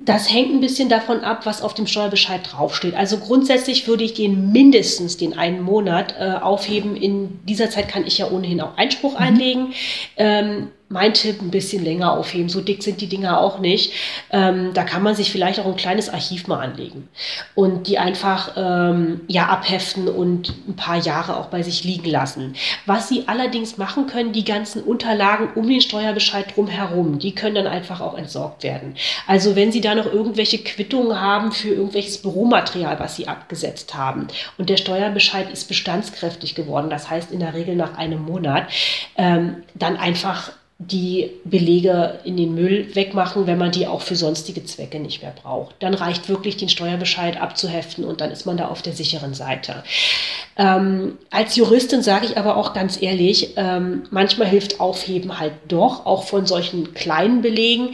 Das 0.03 0.33
hängt 0.33 0.51
ein 0.51 0.61
bisschen 0.61 0.89
davon 0.89 1.19
ab, 1.23 1.45
was 1.45 1.61
auf 1.61 1.75
dem 1.75 1.85
Steuerbescheid 1.85 2.41
draufsteht. 2.51 2.95
Also 2.95 3.19
grundsätzlich 3.19 3.87
würde 3.87 4.03
ich 4.03 4.15
den 4.15 4.51
mindestens 4.51 5.15
den 5.17 5.37
einen 5.37 5.61
Monat 5.61 6.15
äh, 6.17 6.33
aufheben. 6.41 6.95
In 6.95 7.39
dieser 7.45 7.69
Zeit 7.69 7.87
kann 7.87 8.07
ich 8.07 8.17
ja 8.17 8.31
ohnehin 8.31 8.61
auch 8.61 8.77
Einspruch 8.77 9.13
mhm. 9.13 9.25
einlegen. 9.25 9.73
Ähm, 10.17 10.71
mein 10.91 11.13
Tipp, 11.13 11.41
ein 11.41 11.51
bisschen 11.51 11.83
länger 11.83 12.13
aufheben. 12.13 12.49
So 12.49 12.61
dick 12.61 12.83
sind 12.83 13.01
die 13.01 13.07
Dinger 13.07 13.39
auch 13.39 13.59
nicht. 13.59 13.93
Ähm, 14.31 14.73
da 14.73 14.83
kann 14.83 15.03
man 15.03 15.15
sich 15.15 15.31
vielleicht 15.31 15.59
auch 15.59 15.65
ein 15.65 15.75
kleines 15.75 16.09
Archiv 16.09 16.47
mal 16.47 16.59
anlegen 16.59 17.07
und 17.55 17.87
die 17.87 17.97
einfach 17.97 18.53
ähm, 18.57 19.21
ja 19.27 19.47
abheften 19.47 20.07
und 20.07 20.53
ein 20.67 20.75
paar 20.75 20.97
Jahre 20.97 21.37
auch 21.37 21.47
bei 21.47 21.63
sich 21.63 21.83
liegen 21.83 22.09
lassen. 22.09 22.55
Was 22.85 23.09
Sie 23.09 23.23
allerdings 23.27 23.77
machen 23.77 24.07
können, 24.07 24.33
die 24.33 24.43
ganzen 24.43 24.83
Unterlagen 24.83 25.49
um 25.55 25.67
den 25.67 25.81
Steuerbescheid 25.81 26.55
drumherum, 26.55 27.19
die 27.19 27.33
können 27.33 27.55
dann 27.55 27.67
einfach 27.67 28.01
auch 28.01 28.17
entsorgt 28.17 28.63
werden. 28.63 28.95
Also 29.27 29.55
wenn 29.55 29.71
Sie 29.71 29.81
da 29.81 29.95
noch 29.95 30.11
irgendwelche 30.11 30.59
Quittungen 30.59 31.19
haben 31.19 31.51
für 31.51 31.69
irgendwelches 31.69 32.17
Büromaterial, 32.21 32.99
was 32.99 33.15
Sie 33.15 33.27
abgesetzt 33.27 33.95
haben 33.95 34.27
und 34.57 34.69
der 34.69 34.77
Steuerbescheid 34.77 35.49
ist 35.51 35.67
bestandskräftig 35.67 36.55
geworden, 36.55 36.89
das 36.89 37.09
heißt 37.09 37.31
in 37.31 37.39
der 37.39 37.53
Regel 37.53 37.75
nach 37.75 37.97
einem 37.97 38.23
Monat, 38.23 38.67
ähm, 39.17 39.63
dann 39.75 39.97
einfach 39.97 40.51
die 40.89 41.29
Belege 41.43 42.19
in 42.23 42.37
den 42.37 42.55
Müll 42.55 42.95
wegmachen, 42.95 43.45
wenn 43.45 43.59
man 43.59 43.71
die 43.71 43.85
auch 43.85 44.01
für 44.01 44.15
sonstige 44.15 44.65
Zwecke 44.65 44.99
nicht 44.99 45.21
mehr 45.21 45.33
braucht. 45.43 45.75
Dann 45.79 45.93
reicht 45.93 46.27
wirklich 46.27 46.57
den 46.57 46.69
Steuerbescheid 46.69 47.39
abzuheften 47.39 48.03
und 48.03 48.19
dann 48.19 48.31
ist 48.31 48.45
man 48.47 48.57
da 48.57 48.67
auf 48.67 48.81
der 48.81 48.93
sicheren 48.93 49.35
Seite. 49.35 49.83
Ähm, 50.57 51.19
als 51.29 51.55
Juristin 51.55 52.01
sage 52.01 52.25
ich 52.25 52.37
aber 52.37 52.57
auch 52.57 52.73
ganz 52.73 52.99
ehrlich, 52.99 53.53
ähm, 53.57 54.03
manchmal 54.09 54.47
hilft 54.47 54.79
Aufheben 54.79 55.39
halt 55.39 55.53
doch, 55.67 56.05
auch 56.07 56.23
von 56.23 56.47
solchen 56.47 56.95
kleinen 56.95 57.41
Belegen. 57.43 57.89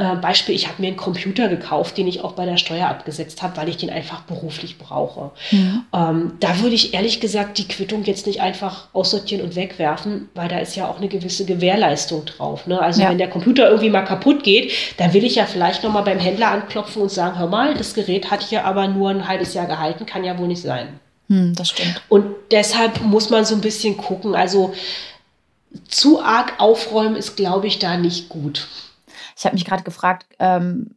Äh, 0.00 0.16
Beispiel, 0.16 0.54
ich 0.54 0.66
habe 0.66 0.80
mir 0.80 0.86
einen 0.88 0.96
Computer 0.96 1.48
gekauft, 1.48 1.98
den 1.98 2.08
ich 2.08 2.24
auch 2.24 2.32
bei 2.32 2.46
der 2.46 2.56
Steuer 2.56 2.88
abgesetzt 2.88 3.42
habe, 3.42 3.58
weil 3.58 3.68
ich 3.68 3.76
den 3.76 3.90
einfach 3.90 4.22
beruflich 4.22 4.78
brauche. 4.78 5.30
Mhm. 5.50 5.84
Ähm, 5.94 6.32
da 6.40 6.58
würde 6.60 6.74
ich 6.74 6.94
ehrlich 6.94 7.20
gesagt 7.20 7.58
die 7.58 7.68
Quittung 7.68 8.04
jetzt 8.04 8.26
nicht 8.26 8.40
einfach 8.40 8.86
aussortieren 8.94 9.44
und 9.44 9.56
wegwerfen, 9.56 10.30
weil 10.34 10.48
da 10.48 10.58
ist 10.58 10.74
ja 10.74 10.88
auch 10.88 10.96
eine 10.96 11.08
gewisse 11.08 11.44
Gewährleistung 11.44 12.24
drauf. 12.24 12.66
Ne? 12.66 12.80
Also 12.80 13.02
ja. 13.02 13.10
wenn 13.10 13.18
der 13.18 13.28
Computer 13.28 13.68
irgendwie 13.68 13.90
mal 13.90 14.00
kaputt 14.00 14.42
geht, 14.42 14.72
dann 14.96 15.12
will 15.12 15.22
ich 15.22 15.34
ja 15.34 15.44
vielleicht 15.44 15.84
nochmal 15.84 16.04
beim 16.04 16.18
Händler 16.18 16.50
anklopfen 16.50 17.02
und 17.02 17.10
sagen, 17.10 17.38
hör 17.38 17.48
mal, 17.48 17.74
das 17.74 17.92
Gerät 17.92 18.30
hat 18.30 18.40
hier 18.42 18.64
aber 18.64 18.88
nur 18.88 19.10
ein 19.10 19.28
halbes 19.28 19.52
Jahr 19.52 19.66
gehalten, 19.66 20.06
kann 20.06 20.24
ja 20.24 20.38
wohl 20.38 20.48
nicht 20.48 20.62
sein. 20.62 20.98
Hm, 21.28 21.54
das 21.54 21.68
stimmt. 21.68 22.00
Und 22.08 22.24
deshalb 22.50 23.02
muss 23.02 23.28
man 23.28 23.44
so 23.44 23.54
ein 23.54 23.60
bisschen 23.60 23.98
gucken. 23.98 24.34
Also 24.34 24.72
zu 25.88 26.22
arg 26.22 26.54
aufräumen 26.56 27.16
ist, 27.16 27.36
glaube 27.36 27.66
ich, 27.66 27.78
da 27.78 27.98
nicht 27.98 28.30
gut. 28.30 28.66
Ich 29.40 29.46
habe 29.46 29.54
mich 29.54 29.64
gerade 29.64 29.84
gefragt, 29.84 30.26
ähm, 30.38 30.96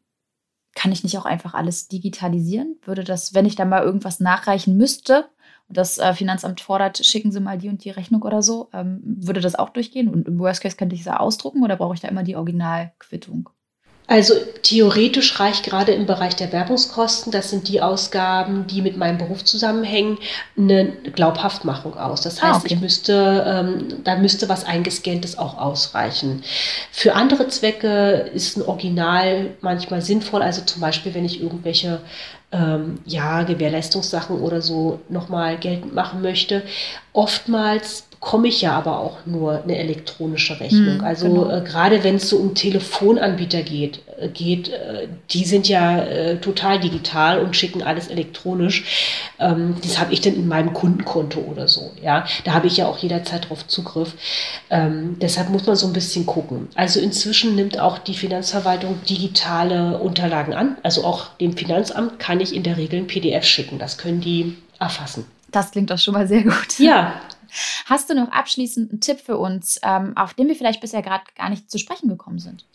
kann 0.75 0.91
ich 0.91 1.01
nicht 1.03 1.17
auch 1.17 1.25
einfach 1.25 1.53
alles 1.53 1.87
digitalisieren? 1.87 2.75
Würde 2.83 3.05
das, 3.05 3.33
wenn 3.33 3.45
ich 3.45 3.55
da 3.55 3.63
mal 3.63 3.83
irgendwas 3.83 4.19
nachreichen 4.19 4.75
müsste 4.75 5.29
und 5.69 5.77
das 5.77 5.97
äh, 5.97 6.13
Finanzamt 6.13 6.59
fordert, 6.59 7.05
schicken 7.05 7.31
Sie 7.31 7.39
mal 7.39 7.57
die 7.57 7.69
und 7.69 7.85
die 7.85 7.89
Rechnung 7.89 8.21
oder 8.23 8.41
so, 8.41 8.69
ähm, 8.73 9.01
würde 9.05 9.39
das 9.39 9.55
auch 9.55 9.69
durchgehen? 9.69 10.09
Und 10.09 10.27
im 10.27 10.39
Worst 10.39 10.61
Case 10.61 10.75
könnte 10.75 10.93
ich 10.93 11.01
es 11.01 11.07
ausdrucken 11.07 11.63
oder 11.63 11.77
brauche 11.77 11.93
ich 11.93 12.01
da 12.01 12.09
immer 12.09 12.23
die 12.23 12.35
Originalquittung? 12.35 13.49
Also 14.05 14.33
theoretisch 14.63 15.39
reicht 15.39 15.63
gerade 15.63 15.93
im 15.93 16.05
Bereich 16.05 16.35
der 16.35 16.51
Werbungskosten, 16.51 17.31
das 17.31 17.49
sind 17.49 17.69
die 17.69 17.81
Ausgaben, 17.81 18.67
die 18.67 18.81
mit 18.81 18.97
meinem 18.97 19.17
Beruf 19.17 19.45
zusammenhängen, 19.45 20.17
eine 20.57 20.91
Glaubhaftmachung 21.15 21.97
aus. 21.97 22.21
Das 22.21 22.39
ah, 22.39 22.47
heißt, 22.47 22.53
ah, 22.53 22.57
okay. 22.65 22.73
ich 22.73 22.81
müsste, 22.81 23.45
ähm, 23.47 24.03
da 24.03 24.17
müsste 24.17 24.49
was 24.49 24.65
eingescanntes 24.65 25.37
auch 25.37 25.57
ausreichen. 25.57 26.43
Für 26.91 27.15
andere 27.15 27.47
Zwecke 27.47 28.29
ist 28.33 28.57
ein 28.57 28.63
Original 28.63 29.51
manchmal 29.61 30.01
sinnvoll, 30.01 30.41
also 30.41 30.61
zum 30.63 30.81
Beispiel, 30.81 31.13
wenn 31.13 31.25
ich 31.25 31.41
irgendwelche 31.41 32.01
ähm, 32.51 32.99
ja, 33.05 33.43
Gewährleistungssachen 33.43 34.39
oder 34.39 34.61
so 34.61 34.99
nochmal 35.07 35.57
geltend 35.57 35.95
machen 35.95 36.21
möchte. 36.21 36.63
Oftmals 37.13 38.05
bekomme 38.23 38.47
ich 38.47 38.61
ja 38.61 38.71
aber 38.71 38.99
auch 38.99 39.17
nur 39.25 39.63
eine 39.63 39.77
elektronische 39.77 40.57
Rechnung. 40.57 40.99
Hm, 40.99 41.03
also 41.03 41.27
genau. 41.27 41.49
äh, 41.49 41.61
gerade 41.61 42.05
wenn 42.05 42.15
es 42.15 42.29
so 42.29 42.37
um 42.37 42.55
Telefonanbieter 42.55 43.63
geht, 43.63 43.99
äh, 44.17 44.29
geht 44.29 44.69
äh, 44.69 45.09
die 45.31 45.43
sind 45.43 45.67
ja 45.67 45.99
äh, 45.99 46.37
total 46.37 46.79
digital 46.79 47.39
und 47.39 47.57
schicken 47.57 47.83
alles 47.83 48.07
elektronisch. 48.07 48.85
Ähm, 49.39 49.75
das 49.83 49.99
habe 49.99 50.13
ich 50.13 50.21
dann 50.21 50.35
in 50.35 50.47
meinem 50.47 50.73
Kundenkonto 50.73 51.41
oder 51.41 51.67
so. 51.67 51.91
Ja, 52.01 52.25
da 52.45 52.53
habe 52.53 52.67
ich 52.67 52.77
ja 52.77 52.87
auch 52.87 52.97
jederzeit 52.97 53.49
drauf 53.49 53.67
Zugriff. 53.67 54.13
Ähm, 54.69 55.17
deshalb 55.21 55.49
muss 55.49 55.65
man 55.65 55.75
so 55.75 55.87
ein 55.87 55.93
bisschen 55.93 56.25
gucken. 56.25 56.69
Also 56.75 57.01
inzwischen 57.01 57.55
nimmt 57.55 57.77
auch 57.77 57.97
die 57.97 58.13
Finanzverwaltung 58.13 59.01
digitale 59.03 59.99
Unterlagen 59.99 60.53
an. 60.53 60.77
Also 60.81 61.03
auch 61.03 61.35
dem 61.41 61.57
Finanzamt 61.57 62.19
kann 62.19 62.39
ich 62.39 62.55
in 62.55 62.63
der 62.63 62.77
Regel 62.77 62.99
ein 62.99 63.07
PDF 63.07 63.43
schicken. 63.43 63.79
Das 63.79 63.97
können 63.97 64.21
die 64.21 64.55
erfassen. 64.79 65.25
Das 65.51 65.71
klingt 65.71 65.91
doch 65.91 65.99
schon 65.99 66.13
mal 66.13 66.27
sehr 66.27 66.43
gut. 66.43 66.79
Ja, 66.79 67.13
Hast 67.85 68.09
du 68.09 68.15
noch 68.15 68.31
abschließend 68.31 68.91
einen 68.91 69.01
Tipp 69.01 69.19
für 69.19 69.37
uns, 69.37 69.79
ähm, 69.83 70.15
auf 70.15 70.33
den 70.33 70.47
wir 70.47 70.55
vielleicht 70.55 70.81
bisher 70.81 71.01
gerade 71.01 71.23
gar 71.35 71.49
nicht 71.49 71.69
zu 71.69 71.77
sprechen 71.77 72.09
gekommen 72.09 72.39
sind? 72.39 72.65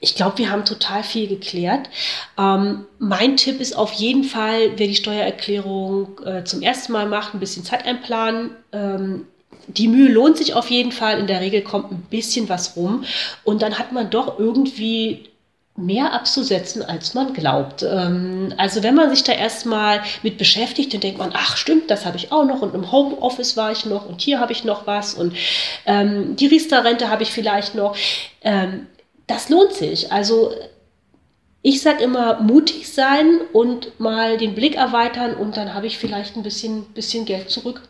Ich 0.00 0.14
glaube, 0.14 0.38
wir 0.38 0.50
haben 0.50 0.64
total 0.64 1.02
viel 1.02 1.28
geklärt. 1.28 1.88
Ähm, 2.38 2.86
mein 2.98 3.36
Tipp 3.36 3.60
ist 3.60 3.76
auf 3.76 3.92
jeden 3.92 4.24
Fall, 4.24 4.78
wer 4.78 4.86
die 4.86 4.94
Steuererklärung 4.94 6.20
äh, 6.24 6.44
zum 6.44 6.62
ersten 6.62 6.92
Mal 6.92 7.06
macht, 7.06 7.34
ein 7.34 7.40
bisschen 7.40 7.64
Zeit 7.64 7.86
einplanen. 7.86 8.50
Ähm, 8.72 9.26
die 9.68 9.88
Mühe 9.88 10.10
lohnt 10.10 10.38
sich 10.38 10.54
auf 10.54 10.70
jeden 10.70 10.92
Fall. 10.92 11.18
In 11.18 11.26
der 11.26 11.40
Regel 11.40 11.62
kommt 11.62 11.92
ein 11.92 12.06
bisschen 12.08 12.48
was 12.48 12.76
rum. 12.76 13.04
Und 13.44 13.62
dann 13.62 13.78
hat 13.78 13.92
man 13.92 14.10
doch 14.10 14.38
irgendwie 14.38 15.27
mehr 15.78 16.12
abzusetzen, 16.12 16.82
als 16.82 17.14
man 17.14 17.32
glaubt. 17.32 17.82
Ähm, 17.82 18.52
also 18.56 18.82
wenn 18.82 18.96
man 18.96 19.10
sich 19.10 19.22
da 19.22 19.32
erstmal 19.32 20.02
mit 20.22 20.36
beschäftigt, 20.36 20.92
dann 20.92 21.00
denkt 21.00 21.18
man, 21.18 21.30
ach 21.32 21.56
stimmt, 21.56 21.90
das 21.90 22.04
habe 22.04 22.16
ich 22.16 22.32
auch 22.32 22.44
noch 22.44 22.62
und 22.62 22.74
im 22.74 22.90
Homeoffice 22.90 23.56
war 23.56 23.70
ich 23.70 23.86
noch 23.86 24.06
und 24.08 24.20
hier 24.20 24.40
habe 24.40 24.52
ich 24.52 24.64
noch 24.64 24.86
was 24.86 25.14
und 25.14 25.34
ähm, 25.86 26.34
die 26.36 26.48
Riester-Rente 26.48 27.08
habe 27.08 27.22
ich 27.22 27.30
vielleicht 27.30 27.74
noch. 27.74 27.96
Ähm, 28.42 28.86
das 29.28 29.48
lohnt 29.50 29.72
sich. 29.74 30.10
Also 30.10 30.52
ich 31.62 31.80
sage 31.80 32.02
immer, 32.02 32.40
mutig 32.40 32.92
sein 32.92 33.40
und 33.52 34.00
mal 34.00 34.36
den 34.36 34.54
Blick 34.54 34.74
erweitern 34.74 35.34
und 35.34 35.56
dann 35.56 35.74
habe 35.74 35.86
ich 35.86 35.98
vielleicht 35.98 36.36
ein 36.36 36.42
bisschen, 36.42 36.84
bisschen 36.86 37.24
Geld 37.24 37.50
zurück. 37.50 37.82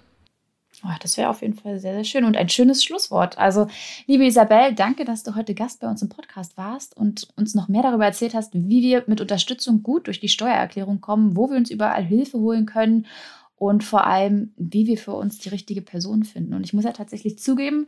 Oh, 0.85 0.95
das 1.01 1.17
wäre 1.17 1.29
auf 1.29 1.43
jeden 1.43 1.55
Fall 1.55 1.81
sehr, 1.81 1.95
sehr 1.95 2.05
schön 2.05 2.25
und 2.25 2.37
ein 2.37 2.49
schönes 2.49 2.85
Schlusswort. 2.85 3.37
Also, 3.37 3.67
liebe 4.07 4.25
Isabel, 4.25 4.75
danke, 4.75 5.05
dass 5.05 5.25
du 5.25 5.35
heute 5.35 5.55
Gast 5.55 5.81
bei 5.81 5.89
uns 5.89 6.03
im 6.03 6.09
Podcast 6.09 6.57
warst 6.57 6.97
und 6.97 7.29
uns 7.37 7.55
noch 7.55 7.67
mehr 7.69 7.83
darüber 7.83 8.05
erzählt 8.05 8.35
hast, 8.35 8.55
wie 8.55 8.83
wir 8.83 9.03
mit 9.09 9.21
Unterstützung 9.21 9.83
gut 9.83 10.07
durch 10.07 10.21
die 10.21 10.29
Steuererklärung 10.29 11.01
kommen, 11.01 11.37
wo 11.37 11.51
wir 11.51 11.57
uns 11.57 11.71
überall 11.71 12.05
Hilfe 12.05 12.39
holen 12.39 12.65
können 12.65 13.07
und 13.57 13.83
vor 13.83 14.07
allem, 14.07 14.53
wie 14.57 14.87
wir 14.87 14.99
für 14.99 15.15
uns 15.15 15.39
die 15.39 15.49
richtige 15.49 15.83
Person 15.83 16.23
finden. 16.23 16.55
Und 16.55 16.65
ich 16.65 16.73
muss 16.73 16.85
ja 16.85 16.93
tatsächlich 16.93 17.39
zugeben, 17.39 17.87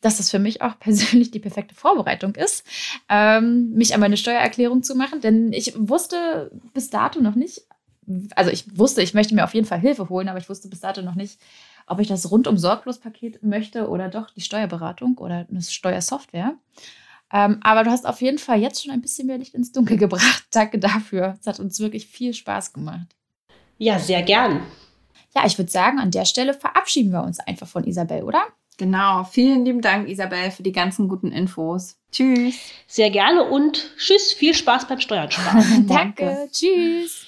dass 0.00 0.18
das 0.18 0.30
für 0.30 0.38
mich 0.38 0.62
auch 0.62 0.78
persönlich 0.80 1.30
die 1.30 1.40
perfekte 1.40 1.74
Vorbereitung 1.74 2.36
ist, 2.36 2.64
ähm, 3.08 3.70
mich 3.70 3.94
an 3.94 4.00
meine 4.00 4.16
Steuererklärung 4.16 4.82
zu 4.82 4.94
machen, 4.94 5.20
denn 5.20 5.52
ich 5.52 5.74
wusste 5.76 6.52
bis 6.72 6.90
dato 6.90 7.20
noch 7.20 7.34
nicht, 7.34 7.62
also 8.36 8.50
ich 8.50 8.78
wusste, 8.78 9.02
ich 9.02 9.12
möchte 9.12 9.34
mir 9.34 9.44
auf 9.44 9.54
jeden 9.54 9.66
Fall 9.66 9.80
Hilfe 9.80 10.08
holen, 10.08 10.28
aber 10.28 10.38
ich 10.38 10.48
wusste 10.48 10.68
bis 10.68 10.80
dato 10.80 11.02
noch 11.02 11.14
nicht, 11.14 11.38
ob 11.88 12.00
ich 12.00 12.08
das 12.08 12.30
rundum 12.30 12.58
sorglos 12.58 12.98
Paket 12.98 13.42
möchte 13.42 13.88
oder 13.88 14.08
doch 14.08 14.30
die 14.30 14.40
Steuerberatung 14.40 15.18
oder 15.18 15.46
eine 15.48 15.62
Steuersoftware. 15.62 16.54
Ähm, 17.32 17.58
aber 17.62 17.84
du 17.84 17.90
hast 17.90 18.06
auf 18.06 18.22
jeden 18.22 18.38
Fall 18.38 18.60
jetzt 18.60 18.82
schon 18.82 18.92
ein 18.92 19.02
bisschen 19.02 19.26
mehr 19.26 19.38
Licht 19.38 19.54
ins 19.54 19.72
Dunkel 19.72 19.96
gebracht. 19.98 20.46
Danke 20.50 20.78
dafür. 20.78 21.36
Es 21.40 21.46
hat 21.46 21.60
uns 21.60 21.78
wirklich 21.80 22.06
viel 22.06 22.34
Spaß 22.34 22.72
gemacht. 22.72 23.06
Ja, 23.76 23.98
sehr 23.98 24.22
gern. 24.22 24.62
Ja, 25.34 25.46
ich 25.46 25.58
würde 25.58 25.70
sagen, 25.70 25.98
an 25.98 26.10
der 26.10 26.24
Stelle 26.24 26.54
verabschieden 26.54 27.12
wir 27.12 27.22
uns 27.22 27.38
einfach 27.40 27.68
von 27.68 27.84
Isabel, 27.84 28.22
oder? 28.22 28.42
Genau. 28.78 29.24
Vielen 29.24 29.64
lieben 29.64 29.82
Dank, 29.82 30.08
Isabel, 30.08 30.50
für 30.50 30.62
die 30.62 30.72
ganzen 30.72 31.08
guten 31.08 31.32
Infos. 31.32 31.96
Tschüss. 32.12 32.54
Sehr 32.86 33.10
gerne 33.10 33.44
und 33.44 33.90
tschüss. 33.98 34.32
Viel 34.32 34.54
Spaß 34.54 34.88
beim 34.88 35.00
Steuern 35.00 35.30
sparen. 35.30 35.86
Danke. 35.88 36.48
Tschüss. 36.50 37.27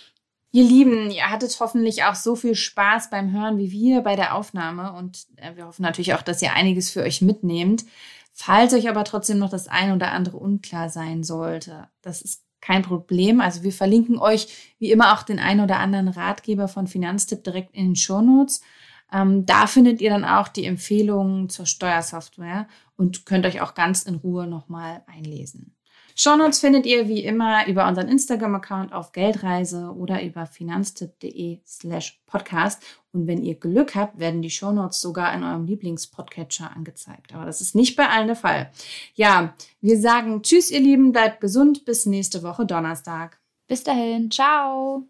Ihr 0.53 0.65
Lieben, 0.65 1.11
ihr 1.11 1.31
hattet 1.31 1.57
hoffentlich 1.61 2.05
auch 2.05 2.17
so 2.17 2.35
viel 2.35 2.57
Spaß 2.57 3.11
beim 3.11 3.31
Hören 3.31 3.59
wie 3.59 3.71
wir 3.71 4.01
bei 4.01 4.17
der 4.17 4.35
Aufnahme 4.35 4.93
und 4.93 5.27
äh, 5.37 5.55
wir 5.55 5.67
hoffen 5.67 5.83
natürlich 5.83 6.15
auch, 6.15 6.23
dass 6.23 6.43
ihr 6.43 6.55
einiges 6.55 6.91
für 6.91 7.03
euch 7.03 7.23
mitnehmt. 7.23 7.85
Falls 8.33 8.75
euch 8.75 8.89
aber 8.89 9.05
trotzdem 9.05 9.39
noch 9.39 9.51
das 9.51 9.69
eine 9.69 9.95
oder 9.95 10.13
andere 10.13 10.39
unklar 10.39 10.89
sein 10.89 11.23
sollte, 11.23 11.89
das 12.03 12.23
ist 12.23 12.43
kein 12.61 12.83
Problem. 12.83 13.41
Also 13.41 13.63
wir 13.63 13.73
verlinken 13.73 14.19
euch 14.19 14.75
wie 14.79 14.91
immer 14.91 15.15
auch 15.15 15.23
den 15.23 15.39
einen 15.39 15.61
oder 15.61 15.79
anderen 15.79 16.09
Ratgeber 16.09 16.67
von 16.67 16.87
Finanztipp 16.87 17.45
direkt 17.45 17.75
in 17.75 17.91
den 17.91 17.97
Shownotes. 17.97 18.61
Ähm, 19.13 19.47
da 19.47 19.67
findet 19.67 20.01
ihr 20.01 20.11
dann 20.11 20.25
auch 20.25 20.49
die 20.49 20.65
Empfehlungen 20.65 21.49
zur 21.49 21.67
Steuersoftware 21.67 22.69
und 22.97 23.25
könnt 23.25 23.47
euch 23.47 23.61
auch 23.61 23.75
ganz 23.75 24.03
in 24.03 24.17
Ruhe 24.17 24.47
nochmal 24.47 25.03
einlesen. 25.07 25.75
Shownotes 26.23 26.61
findet 26.61 26.85
ihr 26.85 27.09
wie 27.09 27.25
immer 27.25 27.67
über 27.67 27.89
unseren 27.89 28.09
Instagram-Account 28.09 28.93
auf 28.93 29.13
Geldreise 29.13 29.95
oder 29.97 30.23
über 30.23 30.45
finanztipp.de 30.45 31.61
slash 31.67 32.21
podcast. 32.27 32.83
Und 33.11 33.27
wenn 33.27 33.43
ihr 33.43 33.55
Glück 33.55 33.95
habt, 33.95 34.19
werden 34.19 34.43
die 34.43 34.51
Shownotes 34.51 35.01
sogar 35.01 35.33
in 35.33 35.43
eurem 35.43 35.65
Lieblingspodcatcher 35.65 36.77
angezeigt. 36.77 37.35
Aber 37.35 37.47
das 37.47 37.63
ist 37.63 37.75
nicht 37.75 37.97
bei 37.97 38.07
allen 38.07 38.27
der 38.27 38.37
Fall. 38.37 38.71
Ja, 39.15 39.55
wir 39.81 39.99
sagen 39.99 40.43
Tschüss, 40.43 40.71
ihr 40.71 40.81
Lieben, 40.81 41.13
bleibt 41.13 41.41
gesund, 41.41 41.87
bis 41.87 42.05
nächste 42.05 42.43
Woche 42.43 42.67
Donnerstag. 42.67 43.41
Bis 43.67 43.83
dahin, 43.83 44.31
ciao. 44.31 45.07